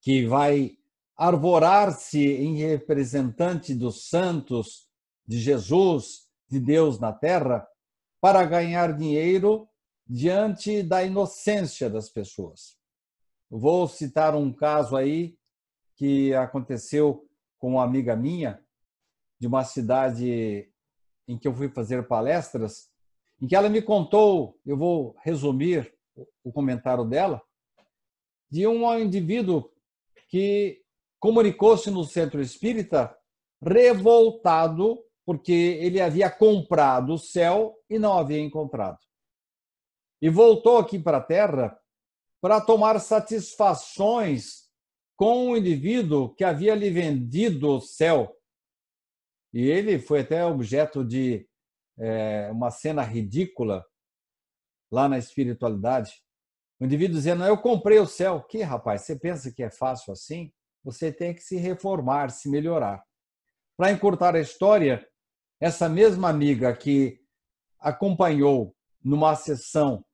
que 0.00 0.26
vai 0.26 0.78
arvorar-se 1.16 2.20
em 2.20 2.56
representante 2.56 3.74
dos 3.74 4.08
santos, 4.08 4.88
de 5.26 5.38
Jesus, 5.38 6.28
de 6.48 6.60
Deus 6.60 6.98
na 7.00 7.12
terra, 7.12 7.66
para 8.24 8.42
ganhar 8.46 8.96
dinheiro 8.96 9.68
diante 10.06 10.82
da 10.82 11.04
inocência 11.04 11.90
das 11.90 12.08
pessoas. 12.08 12.74
Vou 13.50 13.86
citar 13.86 14.34
um 14.34 14.50
caso 14.50 14.96
aí 14.96 15.36
que 15.94 16.32
aconteceu 16.32 17.28
com 17.58 17.72
uma 17.72 17.84
amiga 17.84 18.16
minha, 18.16 18.64
de 19.38 19.46
uma 19.46 19.62
cidade 19.62 20.72
em 21.28 21.38
que 21.38 21.46
eu 21.46 21.52
fui 21.54 21.68
fazer 21.68 22.08
palestras, 22.08 22.88
em 23.42 23.46
que 23.46 23.54
ela 23.54 23.68
me 23.68 23.82
contou, 23.82 24.58
eu 24.64 24.78
vou 24.78 25.14
resumir 25.22 25.94
o 26.42 26.50
comentário 26.50 27.04
dela, 27.04 27.42
de 28.50 28.66
um 28.66 28.90
indivíduo 28.98 29.70
que 30.30 30.80
comunicou-se 31.20 31.90
no 31.90 32.04
centro 32.04 32.40
espírita 32.40 33.14
revoltado 33.62 34.98
porque 35.24 35.52
ele 35.52 36.00
havia 36.00 36.30
comprado 36.30 37.14
o 37.14 37.18
céu 37.18 37.74
e 37.88 37.98
não 37.98 38.18
havia 38.18 38.40
encontrado. 38.40 38.98
E 40.20 40.28
voltou 40.28 40.78
aqui 40.78 40.98
para 40.98 41.18
a 41.18 41.22
Terra 41.22 41.78
para 42.40 42.60
tomar 42.60 42.98
satisfações 43.00 44.64
com 45.16 45.48
um 45.48 45.56
indivíduo 45.56 46.34
que 46.34 46.44
havia 46.44 46.74
lhe 46.74 46.90
vendido 46.90 47.76
o 47.76 47.80
céu. 47.80 48.36
E 49.52 49.62
ele 49.70 49.98
foi 49.98 50.20
até 50.20 50.44
objeto 50.44 51.04
de 51.04 51.48
é, 51.98 52.50
uma 52.50 52.70
cena 52.70 53.02
ridícula 53.02 53.84
lá 54.90 55.08
na 55.08 55.18
espiritualidade. 55.18 56.12
O 56.80 56.84
indivíduo 56.84 57.16
dizendo: 57.16 57.44
Eu 57.44 57.56
comprei 57.56 57.98
o 57.98 58.06
céu. 58.06 58.42
Que 58.42 58.62
rapaz, 58.62 59.02
você 59.02 59.18
pensa 59.18 59.52
que 59.52 59.62
é 59.62 59.70
fácil 59.70 60.12
assim? 60.12 60.52
Você 60.82 61.12
tem 61.12 61.34
que 61.34 61.40
se 61.40 61.56
reformar, 61.56 62.30
se 62.30 62.48
melhorar. 62.50 63.02
Para 63.76 63.92
encurtar 63.92 64.36
a 64.36 64.40
história, 64.40 65.06
essa 65.64 65.88
mesma 65.88 66.28
amiga 66.28 66.76
que 66.76 67.18
acompanhou 67.80 68.76
numa 69.02 69.34
sessão 69.34 70.04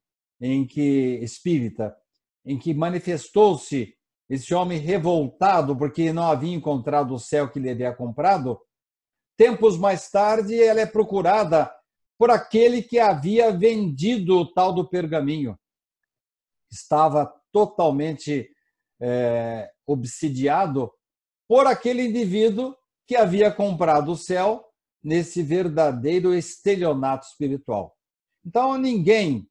em 0.40 0.64
que 0.64 1.18
espírita, 1.24 1.96
em 2.44 2.56
que 2.56 2.72
manifestou-se 2.72 3.92
esse 4.28 4.54
homem 4.54 4.78
revoltado 4.78 5.76
porque 5.76 6.12
não 6.12 6.22
havia 6.22 6.54
encontrado 6.54 7.12
o 7.12 7.18
céu 7.18 7.50
que 7.50 7.58
ele 7.58 7.68
havia 7.68 7.92
comprado, 7.92 8.60
tempos 9.36 9.76
mais 9.76 10.08
tarde 10.08 10.54
ela 10.54 10.82
é 10.82 10.86
procurada 10.86 11.68
por 12.16 12.30
aquele 12.30 12.80
que 12.80 13.00
havia 13.00 13.50
vendido 13.50 14.38
o 14.38 14.52
tal 14.52 14.72
do 14.72 14.88
pergaminho. 14.88 15.58
Estava 16.70 17.26
totalmente 17.50 18.48
é, 19.02 19.68
obsidiado 19.84 20.92
por 21.48 21.66
aquele 21.66 22.06
indivíduo 22.06 22.72
que 23.04 23.16
havia 23.16 23.50
comprado 23.50 24.12
o 24.12 24.16
céu 24.16 24.69
nesse 25.02 25.42
verdadeiro 25.42 26.34
estelionato 26.34 27.26
espiritual. 27.26 27.96
Então, 28.44 28.76
ninguém 28.76 29.48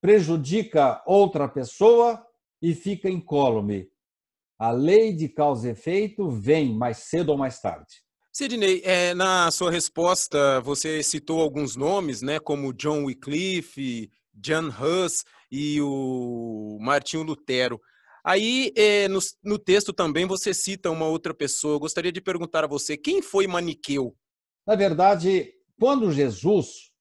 prejudica 0.00 1.02
outra 1.06 1.48
pessoa 1.48 2.24
e 2.62 2.74
fica 2.74 3.08
incólume 3.08 3.88
a 4.58 4.72
lei 4.72 5.12
de 5.12 5.28
causa 5.28 5.68
e 5.68 5.70
efeito 5.70 6.28
vem 6.28 6.74
mais 6.74 6.98
cedo 6.98 7.30
ou 7.30 7.38
mais 7.38 7.60
tarde. 7.60 8.02
Sidney, 8.32 8.82
é, 8.84 9.14
na 9.14 9.50
sua 9.50 9.70
resposta, 9.70 10.60
você 10.60 11.02
citou 11.02 11.40
alguns 11.40 11.76
nomes, 11.76 12.22
né, 12.22 12.40
como 12.40 12.72
John 12.72 13.04
Wycliffe, 13.04 14.10
John 14.34 14.68
Huss 14.68 15.24
e 15.50 15.80
o 15.80 16.78
Martinho 16.80 17.22
Lutero. 17.22 17.80
Aí, 18.24 18.72
é, 18.76 19.08
no, 19.08 19.20
no, 19.42 19.58
texto 19.58 19.92
também, 19.92 20.26
você 20.26 20.52
cita 20.52 20.90
uma 20.90 21.06
outra 21.06 21.32
pessoa. 21.32 21.74
Eu 21.74 21.80
gostaria 21.80 22.12
de 22.12 22.20
perguntar 22.20 22.64
a 22.64 22.68
você, 22.68 22.96
quem 22.96 23.22
foi 23.22 23.46
Maniqueu? 23.46 24.14
Na 24.68 24.76
verdade, 24.76 25.54
quando 25.80 26.12
Jesus, 26.12 26.92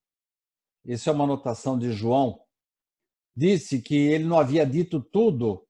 isso 0.85 1.09
é 1.09 1.11
uma 1.11 1.25
anotação 1.25 1.77
de 1.77 1.91
João, 1.91 2.41
disse 3.35 3.81
que 3.81 3.93
ele 3.93 4.23
não 4.23 4.39
havia 4.39 4.65
dito 4.65 5.01
tudo 5.01 5.67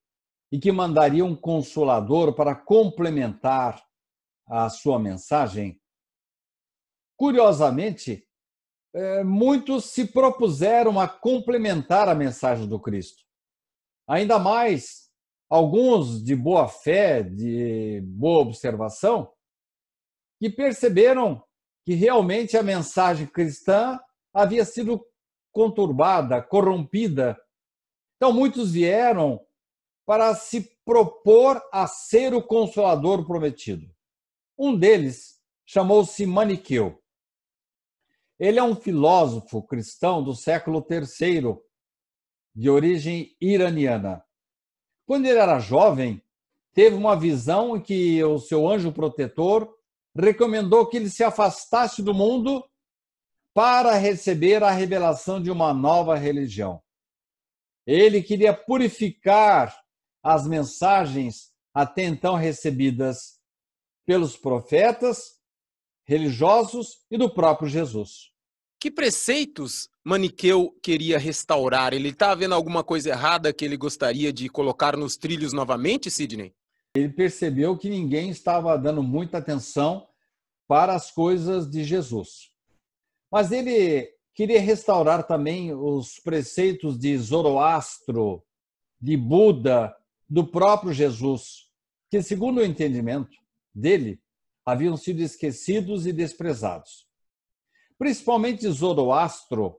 e 0.51 0.59
que 0.59 0.71
mandaria 0.71 1.25
um 1.25 1.35
consolador 1.35 2.35
para 2.35 2.53
complementar 2.53 3.83
a 4.45 4.69
sua 4.69 4.99
mensagem. 4.99 5.81
Curiosamente, 7.17 8.29
é, 8.93 9.23
muitos 9.23 9.85
se 9.85 10.05
propuseram 10.05 10.99
a 10.99 11.09
complementar 11.09 12.07
a 12.07 12.13
mensagem 12.13 12.69
do 12.69 12.79
Cristo. 12.79 13.23
Ainda 14.07 14.37
mais, 14.37 15.09
alguns 15.49 16.23
de 16.23 16.35
boa 16.35 16.67
fé, 16.67 17.23
de 17.23 18.01
boa 18.01 18.43
observação, 18.43 19.33
que 20.39 20.47
perceberam 20.47 21.43
que 21.87 21.93
realmente 21.93 22.57
a 22.57 22.61
mensagem 22.61 23.25
cristã 23.25 23.97
havia 24.33 24.65
sido 24.65 25.07
conturbada, 25.53 26.41
corrompida. 26.41 27.39
Então, 28.17 28.33
muitos 28.33 28.73
vieram 28.73 29.39
para 30.05 30.35
se 30.35 30.69
propor 30.83 31.63
a 31.71 31.87
ser 31.87 32.33
o 32.33 32.43
consolador 32.43 33.25
prometido. 33.25 33.89
Um 34.57 34.77
deles 34.77 35.39
chamou-se 35.65 36.25
Maniqueu. 36.25 37.01
Ele 38.37 38.59
é 38.59 38.63
um 38.63 38.75
filósofo 38.75 39.65
cristão 39.65 40.21
do 40.21 40.35
século 40.35 40.85
III, 40.91 41.55
de 42.53 42.69
origem 42.69 43.33
iraniana. 43.39 44.21
Quando 45.05 45.25
ele 45.25 45.39
era 45.39 45.57
jovem, 45.57 46.21
teve 46.73 46.97
uma 46.97 47.17
visão 47.17 47.77
em 47.77 47.81
que 47.81 48.21
o 48.25 48.39
seu 48.39 48.67
anjo 48.67 48.91
protetor 48.91 49.76
recomendou 50.25 50.87
que 50.87 50.97
ele 50.97 51.09
se 51.09 51.23
afastasse 51.23 52.01
do 52.01 52.13
mundo 52.13 52.63
para 53.53 53.95
receber 53.95 54.63
a 54.63 54.71
revelação 54.71 55.41
de 55.41 55.49
uma 55.49 55.73
nova 55.73 56.15
religião. 56.15 56.81
Ele 57.85 58.21
queria 58.21 58.53
purificar 58.53 59.75
as 60.23 60.47
mensagens 60.47 61.51
até 61.73 62.03
então 62.03 62.35
recebidas 62.35 63.39
pelos 64.05 64.37
profetas, 64.37 65.37
religiosos 66.05 66.99
e 67.09 67.17
do 67.17 67.29
próprio 67.29 67.69
Jesus. 67.69 68.31
Que 68.79 68.91
preceitos 68.91 69.89
Maniqueu 70.03 70.71
queria 70.81 71.17
restaurar? 71.17 71.93
Ele 71.93 72.09
está 72.09 72.33
vendo 72.33 72.55
alguma 72.55 72.83
coisa 72.83 73.09
errada 73.09 73.51
que 73.51 73.65
ele 73.65 73.75
gostaria 73.75 74.31
de 74.31 74.47
colocar 74.47 74.95
nos 74.95 75.17
trilhos 75.17 75.51
novamente, 75.51 76.09
Sidney? 76.09 76.53
Ele 76.95 77.09
percebeu 77.09 77.77
que 77.77 77.89
ninguém 77.89 78.29
estava 78.29 78.77
dando 78.77 79.03
muita 79.03 79.39
atenção 79.39 80.06
para 80.67 80.93
as 80.93 81.11
coisas 81.11 81.69
de 81.69 81.83
Jesus. 81.83 82.51
Mas 83.31 83.51
ele 83.51 84.09
queria 84.33 84.61
restaurar 84.61 85.25
também 85.25 85.73
os 85.73 86.19
preceitos 86.19 86.97
de 86.97 87.17
Zoroastro, 87.17 88.43
de 88.99 89.15
Buda 89.15 89.95
do 90.29 90.45
próprio 90.45 90.93
Jesus, 90.93 91.69
que, 92.09 92.21
segundo 92.21 92.59
o 92.59 92.65
entendimento 92.65 93.37
dele, 93.73 94.21
haviam 94.65 94.97
sido 94.97 95.21
esquecidos 95.21 96.05
e 96.05 96.11
desprezados. 96.11 97.07
Principalmente 97.97 98.69
Zoroastro, 98.69 99.77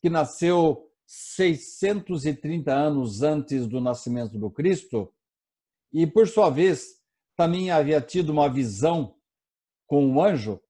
que 0.00 0.10
nasceu 0.10 0.90
630 1.06 2.72
anos 2.72 3.22
antes 3.22 3.66
do 3.66 3.80
nascimento 3.80 4.38
do 4.38 4.50
Cristo, 4.50 5.12
e, 5.92 6.06
por 6.06 6.26
sua 6.26 6.50
vez, 6.50 7.00
também 7.36 7.70
havia 7.70 8.00
tido 8.00 8.30
uma 8.30 8.48
visão 8.48 9.13
com 9.94 10.04
um 10.04 10.20
anjo, 10.20 10.60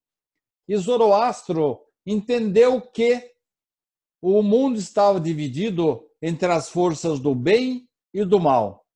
e 0.69 0.77
Zoroastro 0.77 1.81
entendeu 2.05 2.79
que 2.79 3.33
o 4.21 4.43
mundo 4.43 4.79
estava 4.79 5.19
dividido 5.19 6.07
entre 6.21 6.53
as 6.53 6.69
forças 6.69 7.19
do 7.19 7.35
bem 7.35 7.89
e 8.13 8.23
do 8.23 8.39
mal 8.39 8.87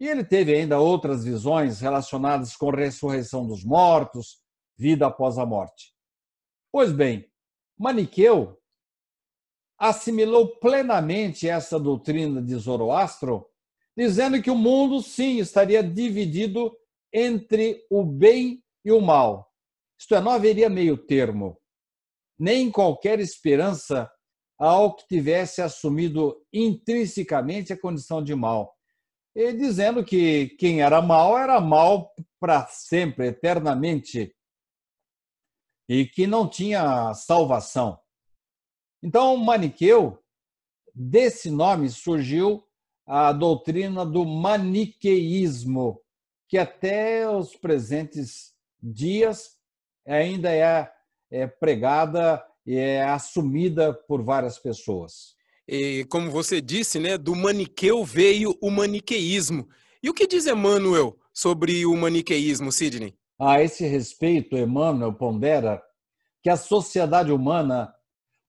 E 0.00 0.08
ele 0.08 0.24
teve 0.24 0.52
ainda 0.52 0.80
outras 0.80 1.24
visões 1.24 1.80
relacionadas 1.80 2.56
com 2.56 2.70
ressurreição 2.70 3.46
dos 3.46 3.64
mortos, 3.64 4.40
vida 4.76 5.06
após 5.06 5.38
a 5.38 5.46
morte. 5.46 5.94
Pois 6.72 6.90
bem, 6.90 7.30
Maniqueu 7.78 8.58
assimilou 9.78 10.58
plenamente 10.58 11.48
essa 11.48 11.78
doutrina 11.78 12.42
de 12.42 12.56
Zoroastro, 12.56 13.46
dizendo 13.96 14.42
que 14.42 14.50
o 14.50 14.56
mundo 14.56 15.00
sim 15.00 15.38
estaria 15.38 15.80
dividido 15.80 16.76
entre 17.12 17.86
o 17.88 18.04
bem 18.04 18.64
e 18.84 18.90
o 18.90 19.00
mal. 19.00 19.49
Isto 20.00 20.14
é, 20.14 20.20
não 20.20 20.32
haveria 20.32 20.70
meio 20.70 20.96
termo, 20.96 21.60
nem 22.38 22.70
qualquer 22.70 23.20
esperança 23.20 24.10
ao 24.58 24.96
que 24.96 25.06
tivesse 25.06 25.60
assumido 25.60 26.42
intrinsecamente 26.50 27.72
a 27.72 27.78
condição 27.78 28.24
de 28.24 28.34
mal. 28.34 28.74
E 29.34 29.52
dizendo 29.52 30.02
que 30.02 30.48
quem 30.58 30.80
era 30.80 31.02
mal 31.02 31.38
era 31.38 31.60
mal 31.60 32.14
para 32.40 32.66
sempre, 32.66 33.28
eternamente, 33.28 34.34
e 35.88 36.06
que 36.06 36.26
não 36.26 36.48
tinha 36.48 37.12
salvação. 37.14 38.00
Então, 39.02 39.36
Maniqueu, 39.36 40.18
desse 40.94 41.50
nome 41.50 41.90
surgiu 41.90 42.66
a 43.06 43.32
doutrina 43.32 44.06
do 44.06 44.24
maniqueísmo, 44.24 46.00
que 46.48 46.56
até 46.56 47.28
os 47.28 47.54
presentes 47.56 48.54
dias 48.82 49.59
ainda 50.06 50.50
é, 50.50 50.90
é 51.30 51.46
pregada 51.46 52.42
e 52.66 52.76
é 52.76 53.02
assumida 53.02 53.92
por 53.92 54.22
várias 54.22 54.58
pessoas. 54.58 55.34
E, 55.66 56.04
como 56.06 56.30
você 56.30 56.60
disse, 56.60 56.98
né, 56.98 57.16
do 57.16 57.34
maniqueu 57.34 58.04
veio 58.04 58.56
o 58.60 58.70
maniqueísmo. 58.70 59.68
E 60.02 60.10
o 60.10 60.14
que 60.14 60.26
diz 60.26 60.46
Emmanuel 60.46 61.16
sobre 61.32 61.86
o 61.86 61.96
maniqueísmo, 61.96 62.72
Sidney? 62.72 63.14
A 63.38 63.62
esse 63.62 63.86
respeito, 63.86 64.56
Emmanuel 64.56 65.14
pondera 65.14 65.80
que 66.42 66.50
a 66.50 66.56
sociedade 66.56 67.30
humana 67.30 67.94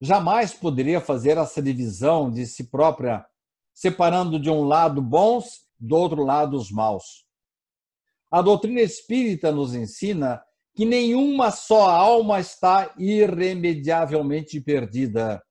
jamais 0.00 0.52
poderia 0.52 1.00
fazer 1.00 1.38
essa 1.38 1.62
divisão 1.62 2.30
de 2.30 2.44
si 2.46 2.64
própria, 2.64 3.24
separando 3.72 4.38
de 4.38 4.50
um 4.50 4.64
lado 4.64 5.00
bons, 5.00 5.62
do 5.78 5.96
outro 5.96 6.24
lado 6.24 6.56
os 6.56 6.70
maus. 6.70 7.24
A 8.30 8.42
doutrina 8.42 8.80
espírita 8.80 9.52
nos 9.52 9.74
ensina 9.74 10.42
que 10.74 10.84
nenhuma 10.84 11.50
só 11.50 11.88
alma 11.88 12.40
está 12.40 12.94
irremediavelmente 12.98 14.60
perdida. 14.60 15.42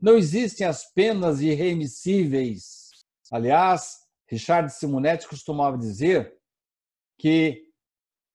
Não 0.00 0.16
existem 0.16 0.66
as 0.66 0.84
penas 0.92 1.40
irremissíveis. 1.40 2.90
Aliás, 3.30 3.98
Richard 4.26 4.72
Simonetti 4.72 5.26
costumava 5.26 5.76
dizer 5.78 6.36
que 7.18 7.66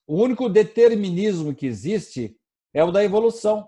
o 0.07 0.21
único 0.21 0.49
determinismo 0.49 1.55
que 1.55 1.65
existe 1.65 2.35
é 2.73 2.83
o 2.83 2.91
da 2.91 3.03
evolução. 3.03 3.67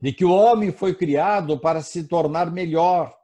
De 0.00 0.12
que 0.12 0.24
o 0.24 0.32
homem 0.32 0.72
foi 0.72 0.94
criado 0.94 1.58
para 1.60 1.82
se 1.82 2.04
tornar 2.04 2.50
melhor, 2.50 3.16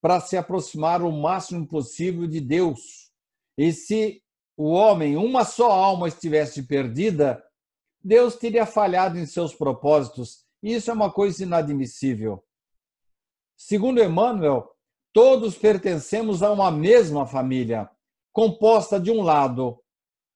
para 0.00 0.20
se 0.20 0.36
aproximar 0.36 1.02
o 1.02 1.10
máximo 1.10 1.66
possível 1.66 2.26
de 2.26 2.40
Deus. 2.40 3.10
E 3.58 3.72
se 3.72 4.22
o 4.56 4.70
homem, 4.70 5.16
uma 5.16 5.44
só 5.44 5.70
alma 5.70 6.08
estivesse 6.08 6.62
perdida, 6.62 7.43
Deus 8.04 8.36
teria 8.36 8.66
falhado 8.66 9.18
em 9.18 9.24
seus 9.24 9.54
propósitos. 9.54 10.44
E 10.62 10.74
isso 10.74 10.90
é 10.90 10.94
uma 10.94 11.10
coisa 11.10 11.42
inadmissível. 11.42 12.44
Segundo 13.56 14.02
Emmanuel, 14.02 14.70
todos 15.12 15.56
pertencemos 15.56 16.42
a 16.42 16.50
uma 16.52 16.70
mesma 16.70 17.26
família, 17.26 17.88
composta 18.30 19.00
de 19.00 19.10
um 19.10 19.22
lado 19.22 19.80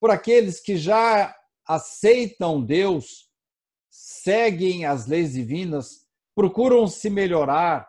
por 0.00 0.10
aqueles 0.10 0.60
que 0.60 0.76
já 0.76 1.34
aceitam 1.66 2.64
Deus, 2.64 3.28
seguem 3.90 4.86
as 4.86 5.06
leis 5.06 5.32
divinas, 5.32 6.06
procuram 6.34 6.86
se 6.86 7.10
melhorar, 7.10 7.88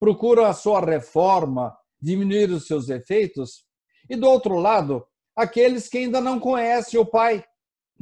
procuram 0.00 0.46
a 0.46 0.54
sua 0.54 0.80
reforma, 0.80 1.76
diminuir 2.00 2.50
os 2.50 2.66
seus 2.66 2.88
efeitos, 2.88 3.66
e 4.08 4.16
do 4.16 4.28
outro 4.28 4.56
lado, 4.56 5.06
aqueles 5.36 5.88
que 5.88 5.98
ainda 5.98 6.20
não 6.20 6.40
conhecem 6.40 6.98
o 6.98 7.06
Pai, 7.06 7.44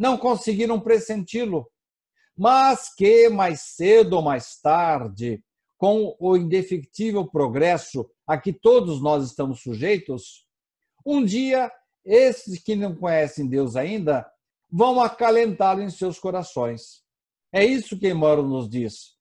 não 0.01 0.17
conseguiram 0.17 0.81
pressenti-lo, 0.81 1.71
mas 2.35 2.91
que 2.95 3.29
mais 3.29 3.61
cedo 3.61 4.15
ou 4.15 4.23
mais 4.23 4.59
tarde, 4.59 5.45
com 5.77 6.17
o 6.19 6.39
indefectível 6.39 7.27
progresso 7.27 8.11
a 8.27 8.39
que 8.39 8.51
todos 8.51 9.03
nós 9.03 9.27
estamos 9.27 9.61
sujeitos, 9.61 10.47
um 11.05 11.23
dia 11.23 11.71
esses 12.03 12.59
que 12.63 12.75
não 12.75 12.97
conhecem 12.97 13.47
Deus 13.47 13.77
ainda 13.77 14.27
vão 14.73 15.03
acalentá-lo 15.03 15.83
em 15.83 15.91
seus 15.91 16.19
corações. 16.19 17.03
É 17.53 17.63
isso 17.63 17.99
que 17.99 18.09
Emmanuel 18.09 18.49
nos 18.49 18.71
diz. 18.71 19.19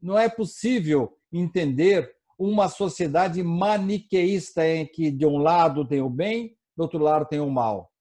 Não 0.00 0.18
é 0.18 0.30
possível 0.30 1.14
entender 1.30 2.10
uma 2.38 2.70
sociedade 2.70 3.42
maniqueísta 3.42 4.66
em 4.66 4.86
que 4.86 5.10
de 5.10 5.26
um 5.26 5.36
lado 5.36 5.86
tem 5.86 6.00
o 6.00 6.08
bem 6.08 6.56
do 6.74 6.84
outro 6.84 6.98
lado 6.98 7.26
tem 7.26 7.38
o 7.38 7.50
mal. 7.50 7.92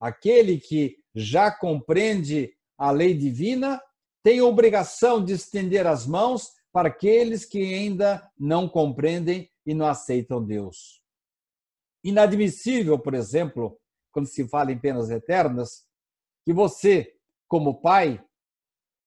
Aquele 0.00 0.58
que 0.58 0.96
já 1.16 1.50
compreende 1.50 2.52
a 2.76 2.90
lei 2.90 3.14
divina 3.14 3.82
tem 4.22 4.42
obrigação 4.42 5.24
de 5.24 5.32
estender 5.32 5.86
as 5.86 6.06
mãos 6.06 6.50
para 6.70 6.88
aqueles 6.88 7.46
que 7.46 7.58
ainda 7.74 8.30
não 8.38 8.68
compreendem 8.68 9.50
e 9.64 9.72
não 9.72 9.86
aceitam 9.86 10.44
Deus. 10.44 11.02
Inadmissível, 12.04 12.98
por 12.98 13.14
exemplo, 13.14 13.80
quando 14.12 14.26
se 14.26 14.46
fala 14.46 14.72
em 14.72 14.78
penas 14.78 15.10
eternas, 15.10 15.86
que 16.44 16.52
você, 16.52 17.14
como 17.48 17.80
pai, 17.80 18.22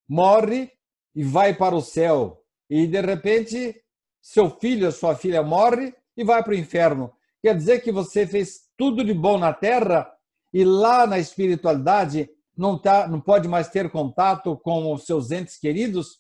morre 0.08 0.72
e 1.14 1.24
vai 1.24 1.56
para 1.56 1.76
o 1.76 1.82
céu 1.82 2.44
e 2.70 2.88
de 2.88 3.02
repente 3.02 3.84
seu 4.22 4.50
filho, 4.50 4.92
sua 4.92 5.16
filha 5.16 5.44
morre 5.44 5.94
e 6.18 6.24
vai 6.24 6.44
para 6.44 6.54
o 6.54 6.58
inferno. 6.58 7.14
Quer 7.42 7.56
dizer 7.56 7.82
que 7.82 7.92
você 7.92 8.26
fez 8.26 8.70
tudo 8.76 9.04
de 9.04 9.14
bom 9.14 9.38
na 9.38 9.54
terra 9.54 10.12
e 10.54 10.64
lá 10.64 11.06
na 11.06 11.20
espiritualidade 11.20 12.30
não, 12.56 12.78
tá, 12.78 13.08
não 13.08 13.22
pode 13.22 13.48
mais 13.48 13.70
ter 13.70 13.90
contato 13.90 14.58
com 14.58 14.94
os 14.94 15.06
seus 15.06 15.32
entes 15.32 15.58
queridos? 15.58 16.20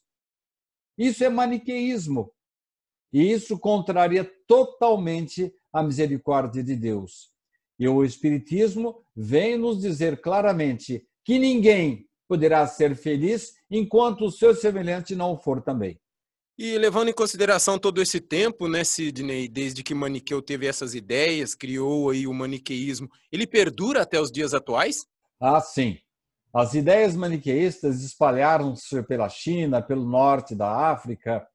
Isso 0.97 1.23
é 1.23 1.29
maniqueísmo. 1.29 2.31
E 3.11 3.31
isso 3.31 3.57
contraria 3.57 4.29
totalmente 4.47 5.53
a 5.73 5.81
misericórdia 5.81 6.63
de 6.63 6.75
Deus. 6.75 7.31
E 7.79 7.87
o 7.87 8.03
Espiritismo 8.03 9.03
vem 9.15 9.57
nos 9.57 9.79
dizer 9.79 10.21
claramente 10.21 11.07
que 11.23 11.39
ninguém 11.39 12.07
poderá 12.27 12.67
ser 12.67 12.95
feliz 12.95 13.53
enquanto 13.71 14.25
o 14.25 14.31
seu 14.31 14.53
semelhante 14.53 15.15
não 15.15 15.37
for 15.37 15.61
também. 15.61 15.99
E 16.61 16.77
levando 16.77 17.07
em 17.07 17.13
consideração 17.13 17.79
todo 17.79 18.01
esse 18.01 18.19
tempo, 18.19 18.67
né, 18.67 18.83
Sidney, 18.83 19.47
desde 19.47 19.81
que 19.81 19.95
Maniqueu 19.95 20.41
teve 20.41 20.67
essas 20.67 20.93
ideias, 20.93 21.55
criou 21.55 22.09
aí 22.09 22.27
o 22.27 22.33
maniqueísmo, 22.33 23.09
ele 23.31 23.47
perdura 23.47 24.01
até 24.01 24.19
os 24.19 24.29
dias 24.29 24.53
atuais? 24.53 25.05
Ah, 25.39 25.61
sim. 25.61 25.97
As 26.53 26.73
ideias 26.73 27.15
maniqueístas 27.15 28.03
espalharam-se 28.03 29.01
pela 29.03 29.29
China, 29.29 29.81
pelo 29.81 30.03
norte 30.03 30.53
da 30.53 30.91
África, 30.91 31.47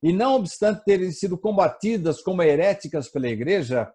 e 0.00 0.12
não 0.12 0.36
obstante 0.36 0.84
terem 0.84 1.10
sido 1.10 1.36
combatidas 1.36 2.22
como 2.22 2.40
heréticas 2.40 3.08
pela 3.08 3.26
Igreja, 3.28 3.92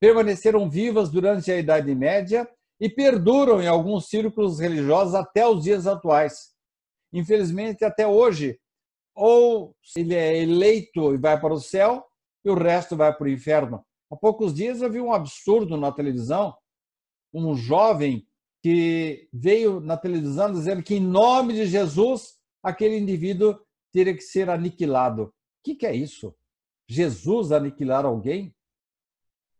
permaneceram 0.00 0.68
vivas 0.68 1.10
durante 1.10 1.52
a 1.52 1.58
Idade 1.58 1.94
Média 1.94 2.50
e 2.80 2.90
perduram 2.90 3.62
em 3.62 3.68
alguns 3.68 4.08
círculos 4.08 4.58
religiosos 4.58 5.14
até 5.14 5.46
os 5.46 5.62
dias 5.62 5.86
atuais. 5.86 6.56
Infelizmente, 7.12 7.84
até 7.84 8.04
hoje, 8.04 8.58
ou 9.16 9.74
ele 9.96 10.14
é 10.14 10.42
eleito 10.42 11.14
e 11.14 11.16
vai 11.16 11.40
para 11.40 11.54
o 11.54 11.60
céu 11.60 12.04
e 12.44 12.50
o 12.50 12.54
resto 12.54 12.94
vai 12.94 13.16
para 13.16 13.24
o 13.24 13.30
inferno. 13.30 13.82
Há 14.10 14.14
poucos 14.14 14.54
dias 14.54 14.82
eu 14.82 14.92
vi 14.92 15.00
um 15.00 15.12
absurdo 15.12 15.76
na 15.76 15.90
televisão, 15.90 16.54
um 17.32 17.56
jovem 17.56 18.26
que 18.62 19.28
veio 19.32 19.80
na 19.80 19.96
televisão 19.96 20.52
dizendo 20.52 20.82
que 20.82 20.94
em 20.96 21.00
nome 21.00 21.54
de 21.54 21.66
Jesus 21.66 22.36
aquele 22.62 22.98
indivíduo 22.98 23.58
teria 23.90 24.14
que 24.14 24.22
ser 24.22 24.50
aniquilado. 24.50 25.22
O 25.24 25.32
que, 25.64 25.74
que 25.74 25.86
é 25.86 25.94
isso? 25.94 26.34
Jesus 26.86 27.52
aniquilar 27.52 28.04
alguém? 28.04 28.54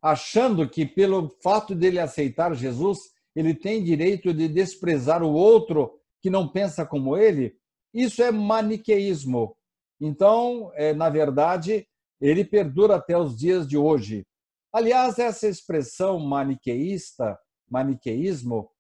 Achando 0.03 0.69
que 0.69 0.85
pelo 0.85 1.31
fato 1.43 1.75
dele 1.75 1.99
aceitar 1.99 2.55
Jesus, 2.55 2.99
ele 3.35 3.55
tem 3.55 3.83
direito 3.83 4.33
de 4.35 4.49
desprezar 4.49 5.23
o 5.23 5.33
outro 5.33 5.99
que 6.21 6.31
não 6.31 6.47
pensa 6.47 6.85
como 6.85 7.17
ele? 7.17 7.57
Isso 7.97 8.23
é 8.23 8.31
maniqueísmo. 8.31 9.57
Então, 9.99 10.71
é, 10.75 10.93
na 10.93 11.09
verdade, 11.09 11.89
ele 12.21 12.45
perdura 12.45 12.97
até 12.97 13.17
os 13.17 13.35
dias 13.35 13.67
de 13.67 13.79
hoje. 13.79 14.27
Aliás, 14.71 15.19
essa 15.19 15.49
expressão 15.49 16.19
maniqueísta, 16.19 17.39
maniqueísmo, 17.67 18.71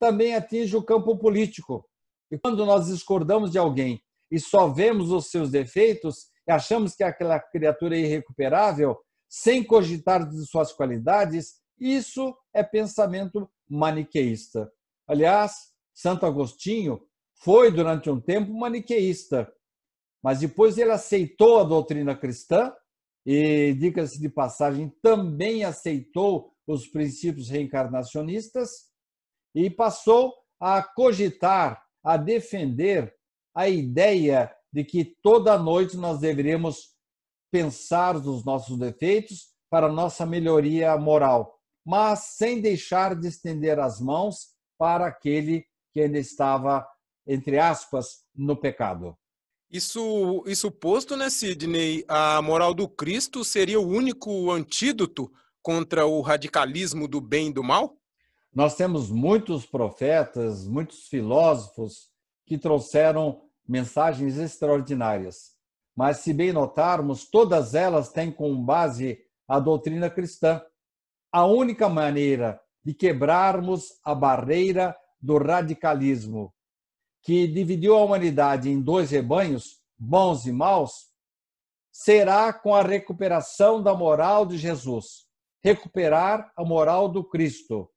também 0.00 0.34
atinge 0.34 0.76
o 0.76 0.82
campo 0.82 1.16
político. 1.16 1.88
E 2.28 2.36
quando 2.36 2.66
nós 2.66 2.86
discordamos 2.86 3.52
de 3.52 3.58
alguém 3.58 4.02
e 4.32 4.40
só 4.40 4.66
vemos 4.66 5.12
os 5.12 5.30
seus 5.30 5.48
defeitos 5.48 6.26
e 6.44 6.50
achamos 6.50 6.96
que 6.96 7.04
aquela 7.04 7.38
criatura 7.38 7.96
é 7.96 8.00
irrecuperável, 8.00 8.98
sem 9.28 9.62
cogitar 9.62 10.28
de 10.28 10.44
suas 10.44 10.72
qualidades, 10.72 11.60
Isso 11.78 12.34
é 12.52 12.64
pensamento 12.64 13.48
maniqueísta. 13.68 14.72
Aliás, 15.06 15.52
Santo 15.94 16.24
Agostinho 16.24 17.00
foi 17.36 17.70
durante 17.70 18.10
um 18.10 18.20
tempo 18.20 18.52
maniqueísta, 18.52 19.52
mas 20.22 20.40
depois 20.40 20.78
ele 20.78 20.90
aceitou 20.90 21.60
a 21.60 21.64
doutrina 21.64 22.16
cristã 22.16 22.72
e, 23.24 23.74
diga-se 23.74 24.20
de 24.20 24.28
passagem, 24.28 24.92
também 25.02 25.64
aceitou 25.64 26.52
os 26.66 26.86
princípios 26.86 27.48
reencarnacionistas 27.48 28.70
e 29.54 29.70
passou 29.70 30.34
a 30.60 30.82
cogitar, 30.82 31.82
a 32.02 32.16
defender 32.16 33.14
a 33.54 33.68
ideia 33.68 34.54
de 34.72 34.84
que 34.84 35.04
toda 35.22 35.58
noite 35.58 35.96
nós 35.96 36.20
deveríamos 36.20 36.94
pensar 37.50 38.14
nos 38.14 38.44
nossos 38.44 38.78
defeitos 38.78 39.48
para 39.70 39.90
nossa 39.90 40.26
melhoria 40.26 40.96
moral, 40.96 41.58
mas 41.84 42.34
sem 42.36 42.60
deixar 42.60 43.14
de 43.14 43.28
estender 43.28 43.78
as 43.78 44.00
mãos 44.00 44.54
para 44.78 45.06
aquele 45.06 45.66
que 45.92 46.00
ainda 46.00 46.18
estava, 46.18 46.86
entre 47.26 47.58
aspas, 47.58 48.24
no 48.34 48.56
pecado. 48.56 49.16
Isso, 49.70 50.44
isso 50.46 50.70
posto, 50.70 51.16
né, 51.16 51.28
Sidney? 51.28 52.04
A 52.06 52.40
moral 52.40 52.72
do 52.72 52.88
Cristo 52.88 53.44
seria 53.44 53.80
o 53.80 53.88
único 53.88 54.50
antídoto 54.50 55.30
contra 55.60 56.06
o 56.06 56.20
radicalismo 56.20 57.08
do 57.08 57.20
bem 57.20 57.48
e 57.48 57.52
do 57.52 57.64
mal? 57.64 57.96
Nós 58.54 58.76
temos 58.76 59.10
muitos 59.10 59.66
profetas, 59.66 60.66
muitos 60.66 61.08
filósofos 61.08 62.08
que 62.46 62.56
trouxeram 62.56 63.42
mensagens 63.68 64.38
extraordinárias. 64.38 65.56
Mas, 65.96 66.18
se 66.18 66.32
bem 66.32 66.52
notarmos, 66.52 67.28
todas 67.28 67.74
elas 67.74 68.10
têm 68.10 68.30
como 68.30 68.62
base 68.62 69.18
a 69.48 69.58
doutrina 69.58 70.08
cristã. 70.08 70.62
A 71.32 71.44
única 71.44 71.88
maneira 71.88 72.60
de 72.84 72.94
quebrarmos 72.94 73.88
a 74.04 74.14
barreira 74.14 74.96
do 75.20 75.38
radicalismo 75.38 76.54
que 77.26 77.48
dividiu 77.48 77.96
a 77.96 78.04
humanidade 78.04 78.70
em 78.70 78.80
dois 78.80 79.10
rebanhos, 79.10 79.80
bons 79.98 80.46
e 80.46 80.52
maus, 80.52 81.08
será 81.90 82.52
com 82.52 82.72
a 82.72 82.82
recuperação 82.82 83.82
da 83.82 83.92
moral 83.92 84.46
de 84.46 84.56
Jesus. 84.56 85.26
Recuperar 85.60 86.52
a 86.56 86.64
moral 86.64 87.08
do 87.08 87.24
Cristo. 87.24 87.90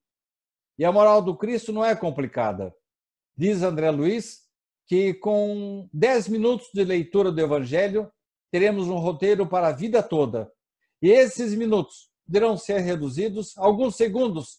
E 0.79 0.83
a 0.83 0.91
moral 0.91 1.21
do 1.21 1.37
Cristo 1.37 1.71
não 1.71 1.85
é 1.85 1.95
complicada. 1.95 2.73
Diz 3.37 3.61
André 3.61 3.91
Luiz 3.91 4.49
que 4.87 5.13
com 5.13 5.87
10 5.93 6.29
minutos 6.29 6.69
de 6.73 6.83
leitura 6.83 7.31
do 7.31 7.39
Evangelho, 7.39 8.11
teremos 8.51 8.87
um 8.87 8.97
roteiro 8.97 9.45
para 9.45 9.67
a 9.67 9.71
vida 9.71 10.01
toda. 10.01 10.51
E 10.99 11.11
esses 11.11 11.53
minutos 11.53 12.09
deverão 12.27 12.57
ser 12.57 12.79
reduzidos 12.79 13.55
a 13.59 13.65
alguns 13.65 13.95
segundos 13.95 14.57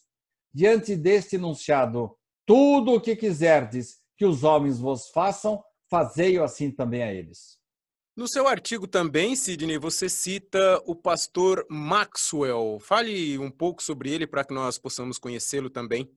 diante 0.53 0.95
deste 0.95 1.35
enunciado: 1.35 2.15
Tudo 2.45 2.93
o 2.93 3.01
que 3.01 3.17
quiserdes 3.17 4.00
que 4.21 4.25
os 4.25 4.43
homens 4.43 4.79
vos 4.79 5.09
façam, 5.09 5.63
fazei-o 5.89 6.43
assim 6.43 6.69
também 6.69 7.01
a 7.01 7.11
eles. 7.11 7.57
No 8.15 8.27
seu 8.27 8.47
artigo 8.47 8.85
também, 8.85 9.35
Sidney, 9.35 9.79
você 9.79 10.07
cita 10.07 10.79
o 10.85 10.95
pastor 10.95 11.65
Maxwell. 11.67 12.77
Fale 12.79 13.39
um 13.39 13.49
pouco 13.49 13.81
sobre 13.81 14.11
ele 14.11 14.27
para 14.27 14.43
que 14.43 14.53
nós 14.53 14.77
possamos 14.77 15.17
conhecê-lo 15.17 15.71
também. 15.71 16.07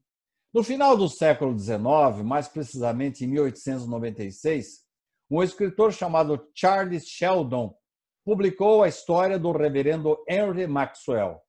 No 0.53 0.63
final 0.63 0.99
do 0.99 1.09
século 1.09 1.59
XIX, 1.59 2.23
mais 2.23 2.47
precisamente 2.47 3.25
em 3.25 3.29
1896, 3.29 4.85
um 5.31 5.43
escritor 5.43 5.91
chamado 5.91 6.47
Charles 6.55 7.07
Sheldon 7.07 7.75
publicou 8.23 8.83
a 8.83 8.89
história 8.89 9.39
do 9.39 9.51
reverendo 9.51 10.23
Henry 10.29 10.67
Maxwell. 10.67 11.41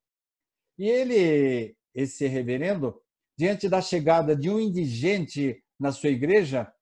E 0.78 0.88
ele, 0.88 1.76
esse 1.94 2.26
reverendo, 2.26 2.98
diante 3.38 3.68
da 3.68 3.82
chegada 3.82 4.34
de 4.34 4.48
um 4.48 4.58
indigente 4.58 5.62
na 5.78 5.92
sua 5.92 6.10
igreja, 6.10 6.72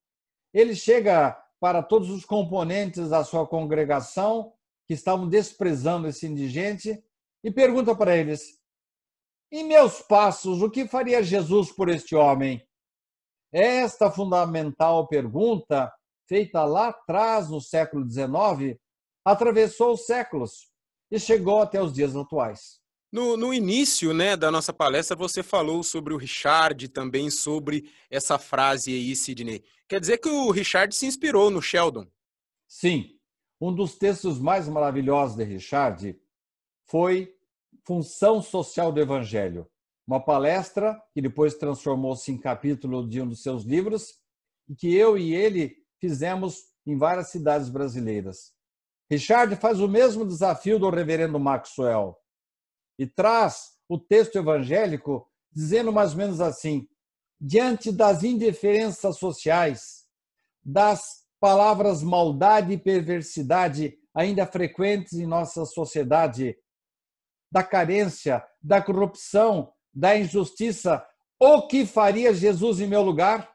ele 0.53 0.74
chega 0.74 1.32
para 1.61 1.82
todos 1.82 2.11
os 2.11 2.24
componentes 2.24 3.09
da 3.09 3.24
sua 3.24 3.47
congregação 3.47 4.53
que 4.86 4.95
estavam 4.95 5.28
desprezando 5.28 6.07
esse 6.07 6.26
indigente 6.26 7.03
e 7.42 7.51
pergunta 7.51 7.95
para 7.95 8.16
eles: 8.16 8.61
Em 9.51 9.64
meus 9.64 10.01
passos, 10.03 10.62
o 10.62 10.70
que 10.70 10.86
faria 10.86 11.22
Jesus 11.22 11.72
por 11.72 11.88
este 11.88 12.14
homem? 12.14 12.66
Esta 13.53 14.11
fundamental 14.11 15.07
pergunta, 15.07 15.92
feita 16.28 16.64
lá 16.64 16.88
atrás, 16.88 17.49
no 17.49 17.61
século 17.61 18.09
XIX, 18.09 18.78
atravessou 19.24 19.92
os 19.92 20.07
séculos 20.07 20.70
e 21.11 21.18
chegou 21.18 21.61
até 21.62 21.80
os 21.80 21.92
dias 21.92 22.16
atuais. 22.16 22.84
No, 23.14 23.36
no, 23.36 23.54
início 23.54 24.12
né, 24.12 24.36
da 24.36 24.50
nossa 24.50 24.72
palestra, 24.72 25.14
você 25.14 25.40
falou 25.40 25.84
sobre 25.84 26.12
o 26.12 26.16
Richard, 26.16 26.88
também 26.88 27.30
sobre 27.30 27.88
essa 28.10 28.40
frase 28.40 28.92
aí, 28.92 29.14
Sidney. 29.14 29.62
Quer 29.86 30.00
dizer 30.00 30.18
que 30.18 30.28
o 30.28 30.50
Richard 30.50 30.92
se 30.92 31.06
inspirou 31.06 31.48
no 31.48 31.62
Sheldon? 31.62 32.08
Sim. 32.66 33.16
Um 33.60 33.72
dos 33.72 33.96
textos 33.96 34.40
mais 34.40 34.68
maravilhosos 34.68 35.36
de 35.36 35.44
Richard 35.44 36.20
foi 36.86 37.32
Função 37.84 38.42
Social 38.42 38.90
do 38.90 39.00
Evangelho, 39.00 39.70
uma 40.04 40.18
palestra 40.18 41.00
que 41.14 41.22
depois 41.22 41.54
transformou-se 41.54 42.32
em 42.32 42.36
capítulo 42.36 43.08
de 43.08 43.22
um 43.22 43.28
dos 43.28 43.44
seus 43.44 43.62
livros 43.62 44.14
e 44.68 44.74
que 44.74 44.92
eu 44.92 45.16
e 45.16 45.32
ele 45.36 45.76
fizemos 46.00 46.64
em 46.84 46.98
várias 46.98 47.30
cidades 47.30 47.68
brasileiras. 47.68 48.52
Richard 49.08 49.54
faz 49.54 49.78
o 49.78 49.86
mesmo 49.86 50.26
desafio 50.26 50.80
do 50.80 50.90
reverendo 50.90 51.38
Maxwell 51.38 52.18
e 52.99 53.07
traz 53.07 53.72
o 53.88 53.99
texto 53.99 54.36
evangélico 54.36 55.26
dizendo 55.53 55.92
mais 55.92 56.12
ou 56.12 56.18
menos 56.18 56.40
assim: 56.40 56.86
diante 57.40 57.92
das 57.92 58.22
indiferenças 58.22 59.18
sociais, 59.18 60.05
das 60.64 61.24
palavras 61.40 62.03
maldade 62.03 62.72
e 62.72 62.78
perversidade 62.78 63.99
ainda 64.14 64.47
frequentes 64.47 65.14
em 65.14 65.26
nossa 65.26 65.64
sociedade, 65.64 66.57
da 67.51 67.62
carência, 67.62 68.42
da 68.62 68.80
corrupção, 68.80 69.72
da 69.92 70.16
injustiça, 70.16 71.05
o 71.38 71.66
que 71.66 71.84
faria 71.84 72.32
Jesus 72.32 72.80
em 72.80 72.86
meu 72.86 73.03
lugar? 73.03 73.53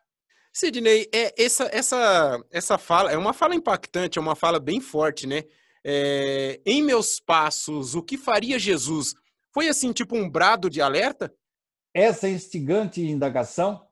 Sidney, 0.54 1.10
é, 1.14 1.34
essa, 1.42 1.70
essa, 1.72 2.40
essa 2.52 2.78
fala 2.78 3.12
é 3.12 3.18
uma 3.18 3.34
fala 3.34 3.56
impactante, 3.56 4.18
é 4.18 4.22
uma 4.22 4.36
fala 4.36 4.60
bem 4.60 4.80
forte, 4.82 5.26
né? 5.26 5.44
É, 5.84 6.60
em 6.66 6.82
meus 6.84 7.20
passos, 7.20 7.96
o 7.96 8.02
que 8.04 8.18
faria 8.18 8.60
Jesus? 8.60 9.16
Foi 9.54 9.68
assim, 9.68 9.92
tipo 9.92 10.16
um 10.16 10.30
brado 10.30 10.70
de 10.70 10.82
alerta? 10.82 11.34
Essa 11.94 12.30
instigante 12.30 13.02
indagação 13.02 13.88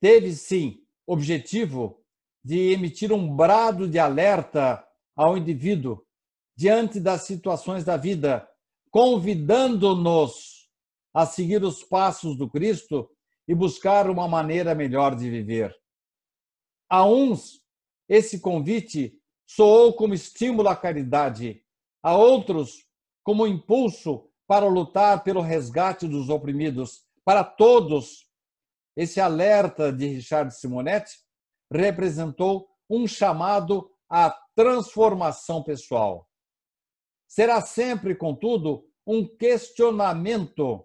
teve, 0.00 0.32
sim, 0.34 0.82
objetivo 1.06 2.02
de 2.42 2.72
emitir 2.72 3.12
um 3.12 3.34
brado 3.34 3.86
de 3.86 3.98
alerta 3.98 4.82
ao 5.14 5.36
indivíduo 5.36 6.02
diante 6.56 6.98
das 6.98 7.22
situações 7.22 7.84
da 7.84 7.96
vida, 7.96 8.48
convidando-nos 8.90 10.68
a 11.12 11.26
seguir 11.26 11.62
os 11.62 11.82
passos 11.82 12.36
do 12.36 12.48
Cristo 12.48 13.10
e 13.46 13.54
buscar 13.54 14.08
uma 14.08 14.26
maneira 14.26 14.74
melhor 14.74 15.14
de 15.14 15.28
viver. 15.28 15.76
A 16.88 17.04
uns, 17.04 17.60
esse 18.08 18.40
convite 18.40 19.20
soou 19.46 19.92
como 19.92 20.14
estímulo 20.14 20.68
à 20.68 20.76
caridade, 20.76 21.62
a 22.02 22.16
outros, 22.16 22.86
como 23.22 23.46
impulso 23.46 24.29
para 24.50 24.66
lutar 24.66 25.22
pelo 25.22 25.40
resgate 25.40 26.08
dos 26.08 26.28
oprimidos. 26.28 27.04
Para 27.24 27.44
todos, 27.44 28.28
esse 28.96 29.20
alerta 29.20 29.92
de 29.92 30.08
Richard 30.08 30.52
Simonetti 30.52 31.20
representou 31.70 32.68
um 32.90 33.06
chamado 33.06 33.88
à 34.08 34.36
transformação 34.56 35.62
pessoal. 35.62 36.28
Será 37.28 37.60
sempre, 37.60 38.16
contudo, 38.16 38.84
um 39.06 39.24
questionamento 39.24 40.84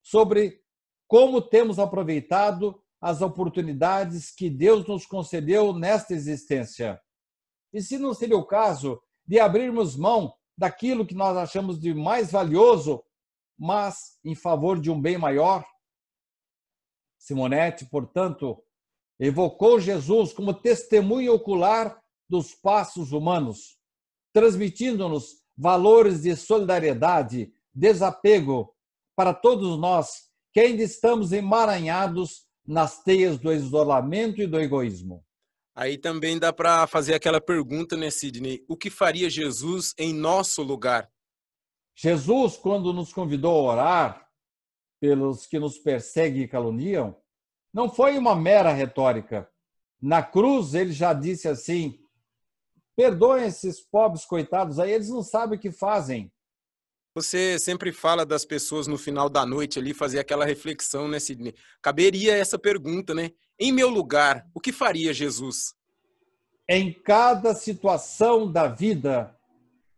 sobre 0.00 0.62
como 1.08 1.42
temos 1.42 1.80
aproveitado 1.80 2.80
as 3.00 3.20
oportunidades 3.20 4.30
que 4.30 4.48
Deus 4.48 4.86
nos 4.86 5.04
concedeu 5.04 5.72
nesta 5.72 6.14
existência. 6.14 7.02
E 7.72 7.82
se 7.82 7.98
não 7.98 8.14
seria 8.14 8.38
o 8.38 8.46
caso 8.46 9.02
de 9.26 9.40
abrirmos 9.40 9.96
mão 9.96 10.32
daquilo 10.56 11.06
que 11.06 11.14
nós 11.14 11.36
achamos 11.36 11.78
de 11.78 11.92
mais 11.92 12.30
valioso, 12.30 13.02
mas 13.58 14.18
em 14.24 14.34
favor 14.34 14.80
de 14.80 14.90
um 14.90 15.00
bem 15.00 15.18
maior. 15.18 15.64
Simonetti, 17.18 17.84
portanto, 17.86 18.62
evocou 19.18 19.80
Jesus 19.80 20.32
como 20.32 20.54
testemunho 20.54 21.34
ocular 21.34 22.00
dos 22.28 22.54
passos 22.54 23.12
humanos, 23.12 23.78
transmitindo-nos 24.32 25.42
valores 25.56 26.22
de 26.22 26.36
solidariedade, 26.36 27.52
desapego 27.74 28.74
para 29.14 29.32
todos 29.32 29.78
nós 29.78 30.26
que 30.52 30.60
ainda 30.60 30.82
estamos 30.82 31.32
emaranhados 31.32 32.46
nas 32.66 33.02
teias 33.02 33.38
do 33.38 33.52
isolamento 33.52 34.40
e 34.40 34.46
do 34.46 34.60
egoísmo. 34.60 35.24
Aí 35.76 35.98
também 35.98 36.38
dá 36.38 36.54
para 36.54 36.86
fazer 36.86 37.14
aquela 37.14 37.38
pergunta, 37.38 37.98
né, 37.98 38.10
Sidney? 38.10 38.64
O 38.66 38.78
que 38.78 38.88
faria 38.88 39.28
Jesus 39.28 39.92
em 39.98 40.14
nosso 40.14 40.62
lugar? 40.62 41.06
Jesus, 41.94 42.56
quando 42.56 42.94
nos 42.94 43.12
convidou 43.12 43.68
a 43.68 43.72
orar, 43.72 44.30
pelos 44.98 45.46
que 45.46 45.58
nos 45.58 45.78
perseguem 45.78 46.44
e 46.44 46.48
caluniam, 46.48 47.14
não 47.74 47.90
foi 47.90 48.16
uma 48.16 48.34
mera 48.34 48.72
retórica. 48.72 49.46
Na 50.00 50.22
cruz, 50.22 50.72
ele 50.72 50.92
já 50.92 51.12
disse 51.12 51.46
assim: 51.46 51.98
perdoem 52.96 53.44
esses 53.44 53.78
pobres 53.78 54.24
coitados 54.24 54.78
aí, 54.78 54.90
eles 54.90 55.10
não 55.10 55.22
sabem 55.22 55.58
o 55.58 55.60
que 55.60 55.70
fazem. 55.70 56.32
Você 57.16 57.58
sempre 57.58 57.92
fala 57.92 58.26
das 58.26 58.44
pessoas 58.44 58.86
no 58.86 58.98
final 58.98 59.30
da 59.30 59.46
noite 59.46 59.78
ali 59.78 59.94
fazer 59.94 60.18
aquela 60.18 60.44
reflexão, 60.44 61.08
né, 61.08 61.18
Sidney? 61.18 61.54
Caberia 61.80 62.36
essa 62.36 62.58
pergunta, 62.58 63.14
né? 63.14 63.30
Em 63.58 63.72
meu 63.72 63.88
lugar, 63.88 64.46
o 64.54 64.60
que 64.60 64.70
faria 64.70 65.14
Jesus? 65.14 65.74
Em 66.68 66.92
cada 66.92 67.54
situação 67.54 68.52
da 68.52 68.68
vida, 68.68 69.34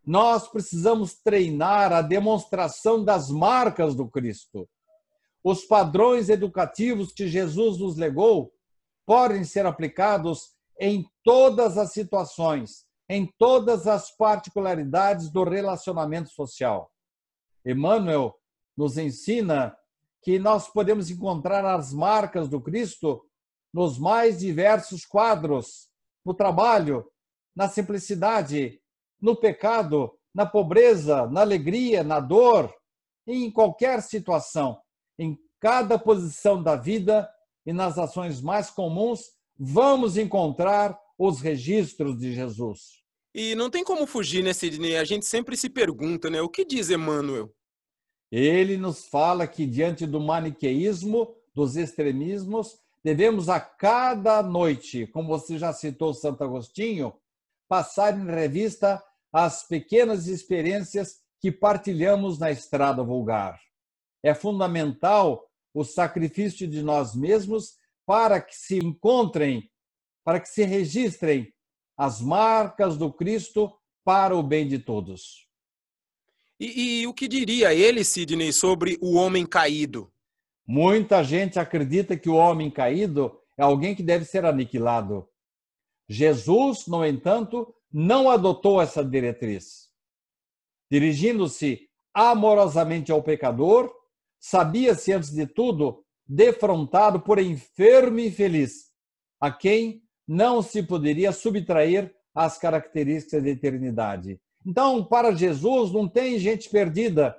nós 0.07 0.47
precisamos 0.47 1.15
treinar 1.15 1.93
a 1.93 2.03
demonstração 2.03 3.03
das 3.03 3.31
marcas 3.31 3.97
do 3.97 4.09
Cristo. 4.09 4.69
Os 5.43 5.65
padrões 5.65 6.29
educativos 6.29 7.13
que 7.13 7.27
Jesus 7.27 7.81
nos 7.81 7.97
legou 7.97 8.53
podem 9.05 9.43
ser 9.43 9.67
aplicados 9.67 10.53
em 10.79 11.05
todas 11.25 11.77
as 11.79 11.91
situações, 11.91 12.87
em 13.09 13.27
todas 13.37 13.89
as 13.89 14.17
particularidades 14.17 15.29
do 15.29 15.43
relacionamento 15.43 16.29
social. 16.29 16.93
Emmanuel 17.65 18.35
nos 18.77 18.97
ensina 18.97 19.77
que 20.23 20.39
nós 20.39 20.69
podemos 20.69 21.11
encontrar 21.11 21.65
as 21.65 21.93
marcas 21.93 22.49
do 22.49 22.61
Cristo 22.61 23.25
nos 23.73 23.99
mais 23.99 24.39
diversos 24.39 25.05
quadros, 25.05 25.89
no 26.25 26.35
trabalho, 26.35 27.11
na 27.55 27.69
simplicidade, 27.69 28.81
no 29.21 29.37
pecado, 29.37 30.17
na 30.35 30.47
pobreza, 30.47 31.27
na 31.27 31.41
alegria, 31.41 32.03
na 32.05 32.21
dor, 32.21 32.73
em 33.27 33.51
qualquer 33.51 34.03
situação, 34.03 34.81
em 35.19 35.39
cada 35.61 35.99
posição 35.99 36.63
da 36.63 36.77
vida 36.77 37.29
e 37.67 37.73
nas 37.73 37.99
ações 37.99 38.41
mais 38.41 38.71
comuns, 38.71 39.33
vamos 39.59 40.17
encontrar 40.17 40.99
os 41.19 41.41
registros 41.41 42.19
de 42.19 42.33
Jesus. 42.33 42.98
E 43.35 43.55
não 43.55 43.71
tem 43.71 43.85
como 43.85 44.07
fugir, 44.07 44.43
né, 44.43 44.53
Sidney? 44.53 44.97
A 44.97 45.05
gente 45.05 45.27
sempre 45.27 45.57
se 45.57 45.69
pergunta, 45.69 46.31
né? 46.31 46.41
O 46.41 46.49
que 46.49 46.65
diz 46.65 46.91
Emmanuel? 46.91 47.55
Ele 48.31 48.77
nos 48.77 49.07
fala 49.07 49.47
que, 49.47 49.67
diante 49.67 50.07
do 50.07 50.21
maniqueísmo, 50.21 51.35
dos 51.55 51.77
extremismos, 51.77 52.79
devemos 53.03 53.49
a 53.49 53.61
cada 53.61 54.43
noite, 54.43 55.07
como 55.07 55.29
você 55.29 55.59
já 55.59 55.73
citou 55.73 56.13
Santo 56.13 56.45
Agostinho, 56.45 57.15
passar 57.69 58.19
em 58.19 58.27
revista 58.27 59.03
as 59.33 59.67
pequenas 59.67 60.27
experiências 60.27 61.21
que 61.41 61.53
partilhamos 61.53 62.39
na 62.39 62.51
estrada 62.51 63.03
vulgar. 63.03 63.61
É 64.23 64.35
fundamental 64.35 65.49
o 65.73 65.85
sacrifício 65.85 66.67
de 66.67 66.83
nós 66.83 67.15
mesmos 67.15 67.77
para 68.05 68.41
que 68.41 68.57
se 68.57 68.79
encontrem, 68.79 69.71
para 70.25 70.41
que 70.41 70.49
se 70.49 70.65
registrem 70.65 71.53
as 71.99 72.21
marcas 72.21 72.97
do 72.97 73.13
Cristo 73.13 73.77
para 74.05 74.37
o 74.37 74.43
bem 74.43 74.69
de 74.69 74.79
todos. 74.79 75.49
E, 76.61 77.01
e, 77.01 77.07
o 77.09 77.13
que 77.13 77.27
diria 77.27 77.75
ele, 77.75 78.05
Sidney, 78.05 78.53
sobre 78.53 78.97
o 79.03 79.15
homem 79.15 79.45
caído? 79.45 80.11
Muita 80.67 81.25
gente 81.25 81.59
acredita 81.59 82.17
que 82.17 82.29
o 82.29 82.37
homem 82.37 82.71
caído 82.71 83.37
é 83.57 83.63
alguém 83.63 83.95
que 83.95 84.03
deve 84.03 84.25
ser 84.25 84.45
aniquilado. 84.45 85.29
Jesus, 86.09 86.87
no 86.87 87.05
entanto, 87.05 87.75
não 87.93 88.31
adotou 88.31 88.81
essa 88.81 89.05
diretriz. 89.05 89.89
Dirigindo-se 90.91 91.89
amorosamente 92.15 93.13
ao 93.13 93.23
pecador, 93.23 93.93
sabia-se, 94.39 95.13
antes 95.13 95.31
de 95.31 95.47
tudo, 95.47 96.05
defrontado 96.27 97.21
por 97.21 97.39
enfermo 97.39 98.21
e 98.21 98.29
infeliz, 98.29 98.91
a 99.41 99.51
quem 99.51 100.03
não 100.29 100.61
se 100.61 100.83
poderia 100.83 101.33
subtrair 101.33 102.15
às 102.35 102.59
características 102.59 103.43
da 103.43 103.49
eternidade. 103.49 104.39
Então, 104.65 105.03
para 105.03 105.35
Jesus, 105.35 105.91
não 105.91 106.07
tem 106.07 106.39
gente 106.39 106.69
perdida, 106.69 107.35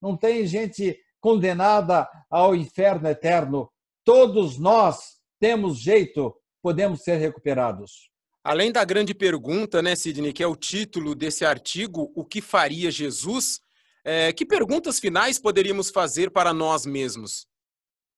não 0.00 0.14
tem 0.14 0.46
gente 0.46 1.00
condenada 1.18 2.06
ao 2.30 2.54
inferno 2.54 3.08
eterno. 3.08 3.70
Todos 4.04 4.58
nós 4.58 5.16
temos 5.40 5.78
jeito, 5.78 6.34
podemos 6.62 7.02
ser 7.02 7.16
recuperados. 7.16 8.10
Além 8.44 8.70
da 8.70 8.84
grande 8.84 9.14
pergunta, 9.14 9.82
né, 9.82 9.96
Sidney, 9.96 10.32
que 10.32 10.42
é 10.42 10.46
o 10.46 10.54
título 10.54 11.14
desse 11.14 11.44
artigo, 11.44 12.12
O 12.14 12.24
que 12.24 12.40
faria 12.40 12.90
Jesus? 12.90 13.58
É, 14.04 14.32
que 14.32 14.46
perguntas 14.46 15.00
finais 15.00 15.38
poderíamos 15.38 15.90
fazer 15.90 16.30
para 16.30 16.52
nós 16.52 16.86
mesmos? 16.86 17.46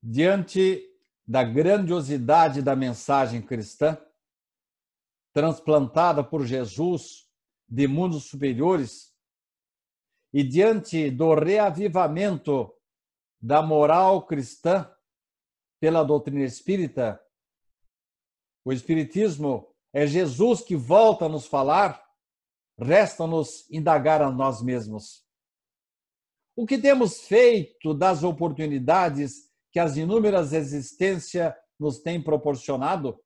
Diante 0.02 0.82
da 1.26 1.42
grandiosidade 1.42 2.60
da 2.60 2.76
mensagem 2.76 3.40
cristã, 3.40 3.96
transplantada 5.38 6.24
por 6.24 6.44
Jesus 6.44 7.30
de 7.68 7.86
mundos 7.86 8.24
superiores, 8.24 9.14
e 10.32 10.42
diante 10.42 11.12
do 11.12 11.32
reavivamento 11.32 12.74
da 13.40 13.62
moral 13.62 14.26
cristã 14.26 14.92
pela 15.78 16.02
doutrina 16.02 16.42
espírita, 16.42 17.22
o 18.64 18.72
Espiritismo 18.72 19.72
é 19.92 20.08
Jesus 20.08 20.60
que 20.60 20.74
volta 20.74 21.26
a 21.26 21.28
nos 21.28 21.46
falar, 21.46 22.04
resta-nos 22.76 23.70
indagar 23.70 24.20
a 24.20 24.32
nós 24.32 24.60
mesmos. 24.60 25.24
O 26.56 26.66
que 26.66 26.78
temos 26.78 27.20
feito 27.20 27.94
das 27.94 28.24
oportunidades 28.24 29.48
que 29.70 29.78
as 29.78 29.96
inúmeras 29.96 30.52
existências 30.52 31.54
nos 31.78 32.00
têm 32.00 32.20
proporcionado? 32.20 33.22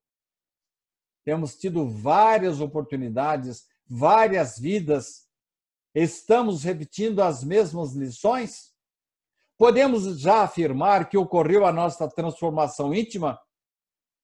Temos 1.25 1.57
tido 1.57 1.89
várias 1.89 2.61
oportunidades 2.61 3.67
várias 3.93 4.59
vidas, 4.59 5.27
estamos 5.95 6.65
repetindo 6.65 7.21
as 7.21 7.45
mesmas 7.45 7.93
lições? 7.95 8.73
Podemos 9.59 10.19
já 10.19 10.43
afirmar 10.43 11.11
que 11.11 11.19
ocorreu 11.19 11.67
a 11.67 11.73
nossa 11.73 12.09
transformação 12.09 12.95
íntima? 12.95 13.39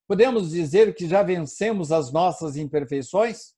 Podemos 0.06 0.50
dizer 0.50 0.94
que 0.94 1.06
já 1.06 1.22
vencemos 1.22 1.92
as 1.92 2.10
nossas 2.10 2.56
imperfeições? 2.56 3.54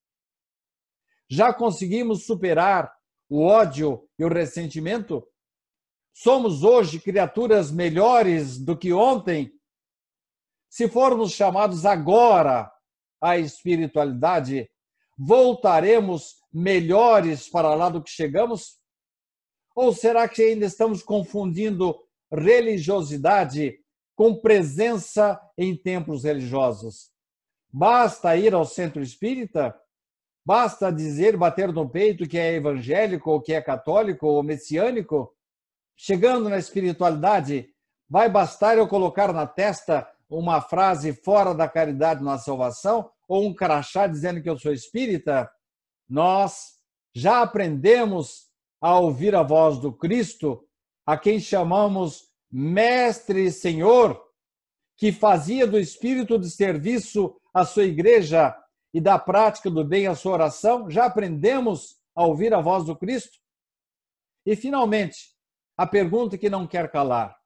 Já 1.28 1.55
conseguimos 1.55 2.26
superar 2.26 2.93
o 3.28 3.45
ódio 3.45 4.09
e 4.18 4.24
o 4.24 4.28
ressentimento? 4.28 5.24
Somos 6.12 6.64
hoje 6.64 6.99
criaturas 6.99 7.70
melhores 7.70 8.59
do 8.59 8.76
que 8.76 8.93
ontem? 8.93 9.53
Se 10.68 10.88
formos 10.88 11.30
chamados 11.30 11.86
agora 11.86 12.70
à 13.21 13.39
espiritualidade, 13.39 14.71
voltaremos 15.18 16.37
melhores 16.53 17.49
para 17.49 17.75
lá 17.75 17.89
do 17.89 18.03
que 18.03 18.11
chegamos? 18.11 18.79
Ou 19.75 19.93
será 19.93 20.29
que 20.29 20.43
ainda 20.43 20.66
estamos 20.66 21.03
confundindo 21.03 21.97
religiosidade 22.33 23.79
com 24.16 24.41
presença 24.41 25.41
em 25.57 25.77
templos 25.77 26.25
religiosos? 26.25 27.11
Basta 27.73 28.37
ir 28.37 28.55
ao 28.55 28.64
centro 28.64 29.03
espírita? 29.03 29.79
Basta 30.45 30.91
dizer, 30.91 31.37
bater 31.37 31.73
no 31.73 31.89
peito 31.89 32.27
que 32.27 32.39
é 32.39 32.55
evangélico, 32.55 33.31
ou 33.31 33.41
que 33.41 33.53
é 33.53 33.61
católico, 33.61 34.27
ou 34.27 34.43
messiânico? 34.43 35.35
Chegando 35.95 36.49
na 36.49 36.59
espiritualidade, 36.59 37.68
vai 38.09 38.29
bastar 38.29 38.77
eu 38.77 38.89
colocar 38.89 39.33
na 39.33 39.47
testa 39.47 40.11
uma 40.39 40.61
frase 40.61 41.12
fora 41.12 41.55
da 41.55 41.68
caridade 41.68 42.22
na 42.22 42.39
salvação? 42.39 43.11
ou 43.31 43.47
um 43.47 43.55
crachá 43.55 44.09
dizendo 44.09 44.43
que 44.43 44.51
eu 44.51 44.59
sou 44.59 44.72
espírita, 44.72 45.49
nós 46.09 46.81
já 47.14 47.43
aprendemos 47.43 48.49
a 48.81 48.99
ouvir 48.99 49.37
a 49.37 49.43
voz 49.45 49.78
do 49.78 49.93
Cristo, 49.93 50.66
a 51.07 51.16
quem 51.16 51.39
chamamos 51.39 52.28
Mestre 52.51 53.45
e 53.45 53.53
Senhor, 53.53 54.20
que 54.97 55.12
fazia 55.12 55.64
do 55.64 55.78
espírito 55.78 56.41
de 56.41 56.51
serviço 56.51 57.41
a 57.55 57.64
sua 57.64 57.85
igreja 57.85 58.53
e 58.93 59.01
da 59.01 59.16
prática 59.16 59.70
do 59.70 59.85
bem 59.85 60.09
a 60.09 60.16
sua 60.16 60.33
oração, 60.33 60.91
já 60.91 61.05
aprendemos 61.05 62.01
a 62.12 62.26
ouvir 62.26 62.53
a 62.53 62.61
voz 62.61 62.85
do 62.85 62.97
Cristo? 62.97 63.39
E, 64.45 64.57
finalmente, 64.57 65.37
a 65.78 65.87
pergunta 65.87 66.37
que 66.37 66.51
não 66.51 66.66
quer 66.66 66.91
calar: 66.91 67.39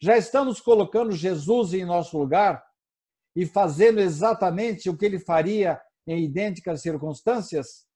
já 0.00 0.16
estamos 0.16 0.60
colocando 0.60 1.12
Jesus 1.12 1.72
em 1.74 1.84
nosso 1.84 2.18
lugar 2.18 2.64
e 3.34 3.46
fazendo 3.46 4.00
exatamente 4.00 4.88
o 4.88 4.96
que 4.96 5.04
ele 5.04 5.18
faria 5.18 5.80
em 6.06 6.24
idênticas 6.24 6.82
circunstâncias? 6.82 7.86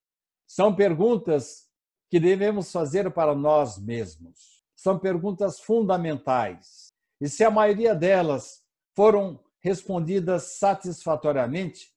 São 0.47 0.75
perguntas 0.75 1.69
que 2.11 2.19
devemos 2.19 2.73
fazer 2.73 3.11
para 3.13 3.35
nós 3.35 3.79
mesmos. 3.79 4.65
São 4.75 4.99
perguntas 4.99 5.61
fundamentais. 5.61 6.93
E 7.21 7.29
se 7.29 7.45
a 7.45 7.51
maioria 7.51 7.95
delas 7.95 8.63
foram 8.97 9.39
respondidas 9.61 10.59
satisfatoriamente, 10.59 11.93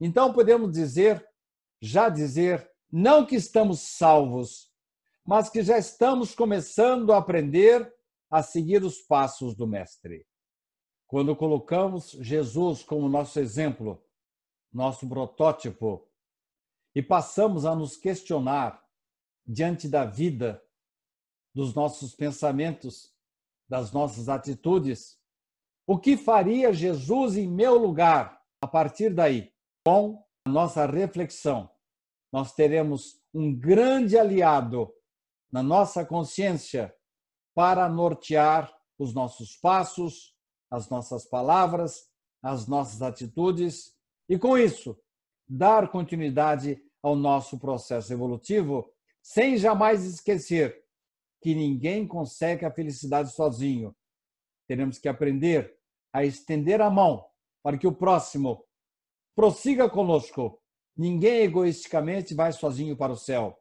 então 0.00 0.32
podemos 0.32 0.70
dizer, 0.70 1.26
já 1.80 2.08
dizer, 2.08 2.70
não 2.90 3.24
que 3.24 3.34
estamos 3.34 3.80
salvos, 3.80 4.70
mas 5.24 5.48
que 5.48 5.62
já 5.62 5.78
estamos 5.78 6.34
começando 6.34 7.12
a 7.12 7.18
aprender 7.18 7.92
a 8.32 8.42
seguir 8.42 8.82
os 8.82 9.02
passos 9.02 9.54
do 9.54 9.66
Mestre. 9.66 10.26
Quando 11.06 11.36
colocamos 11.36 12.12
Jesus 12.12 12.82
como 12.82 13.06
nosso 13.06 13.38
exemplo, 13.38 14.02
nosso 14.72 15.06
protótipo, 15.06 16.08
e 16.94 17.02
passamos 17.02 17.66
a 17.66 17.76
nos 17.76 17.94
questionar 17.94 18.82
diante 19.46 19.86
da 19.86 20.06
vida, 20.06 20.64
dos 21.54 21.74
nossos 21.74 22.14
pensamentos, 22.14 23.14
das 23.68 23.92
nossas 23.92 24.30
atitudes, 24.30 25.20
o 25.86 25.98
que 25.98 26.16
faria 26.16 26.72
Jesus 26.72 27.36
em 27.36 27.46
meu 27.46 27.76
lugar? 27.76 28.42
A 28.62 28.66
partir 28.66 29.12
daí, 29.12 29.52
com 29.84 30.24
a 30.46 30.50
nossa 30.50 30.86
reflexão, 30.86 31.70
nós 32.32 32.54
teremos 32.54 33.22
um 33.34 33.54
grande 33.54 34.16
aliado 34.16 34.90
na 35.50 35.62
nossa 35.62 36.02
consciência 36.02 36.94
para 37.54 37.88
nortear 37.88 38.72
os 38.98 39.14
nossos 39.14 39.56
passos, 39.56 40.34
as 40.70 40.88
nossas 40.88 41.24
palavras, 41.24 42.08
as 42.42 42.66
nossas 42.66 43.02
atitudes 43.02 43.94
e, 44.28 44.38
com 44.38 44.56
isso, 44.56 44.98
dar 45.48 45.90
continuidade 45.90 46.82
ao 47.02 47.14
nosso 47.14 47.58
processo 47.58 48.12
evolutivo, 48.12 48.90
sem 49.22 49.56
jamais 49.56 50.04
esquecer 50.04 50.82
que 51.42 51.54
ninguém 51.54 52.06
consegue 52.06 52.64
a 52.64 52.70
felicidade 52.70 53.32
sozinho. 53.32 53.94
Teremos 54.68 54.98
que 54.98 55.08
aprender 55.08 55.76
a 56.12 56.24
estender 56.24 56.80
a 56.80 56.88
mão 56.88 57.26
para 57.62 57.76
que 57.76 57.86
o 57.86 57.94
próximo 57.94 58.64
prossiga 59.34 59.90
conosco. 59.90 60.60
Ninguém 60.96 61.42
egoisticamente 61.42 62.34
vai 62.34 62.52
sozinho 62.52 62.96
para 62.96 63.12
o 63.12 63.16
céu. 63.16 63.58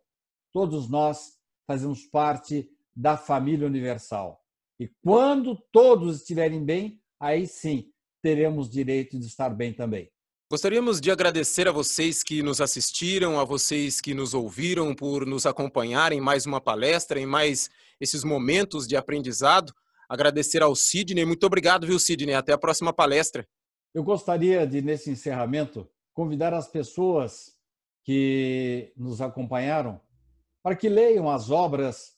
Todos 0.54 0.90
nós 0.90 1.38
fazemos 1.66 2.06
parte 2.06 2.70
da 2.96 3.18
família 3.18 3.68
universal. 3.68 4.42
E 4.80 4.90
quando 5.04 5.56
todos 5.72 6.18
estiverem 6.18 6.64
bem, 6.64 7.00
aí 7.20 7.48
sim 7.48 7.92
teremos 8.22 8.70
direito 8.70 9.20
de 9.20 9.26
estar 9.26 9.50
bem 9.50 9.74
também. 9.74 10.10
Gostaríamos 10.52 11.00
de 11.00 11.10
agradecer 11.10 11.68
a 11.68 11.72
vocês 11.72 12.24
que 12.24 12.44
nos 12.44 12.60
assistiram, 12.60 13.40
a 13.40 13.46
vocês 13.46 14.02
que 14.02 14.14
nos 14.14 14.34
ouviram 14.34 14.94
por 14.94 15.26
nos 15.26 15.46
acompanhar 15.46 16.12
em 16.12 16.20
mais 16.20 16.46
uma 16.46 16.60
palestra, 16.60 17.20
em 17.20 17.26
mais 17.26 17.70
esses 18.02 18.24
momentos 18.24 18.86
de 18.86 18.98
aprendizado. 18.98 19.74
Agradecer 20.10 20.62
ao 20.62 20.76
Sidney. 20.76 21.24
Muito 21.24 21.46
obrigado, 21.46 21.88
viu, 21.88 21.98
Sidney? 21.98 22.36
Até 22.36 22.52
a 22.52 22.58
próxima 22.58 22.92
palestra. 22.92 23.48
Eu 23.94 24.04
gostaria 24.04 24.68
de, 24.68 24.82
nesse 24.82 25.10
encerramento, 25.10 25.88
convidar 26.14 26.54
as 26.54 26.68
pessoas 26.68 27.56
que 28.04 28.92
nos 28.98 29.22
acompanharam 29.22 30.02
para 30.62 30.76
que 30.76 30.90
leiam 30.90 31.30
as 31.30 31.50
obras 31.50 32.18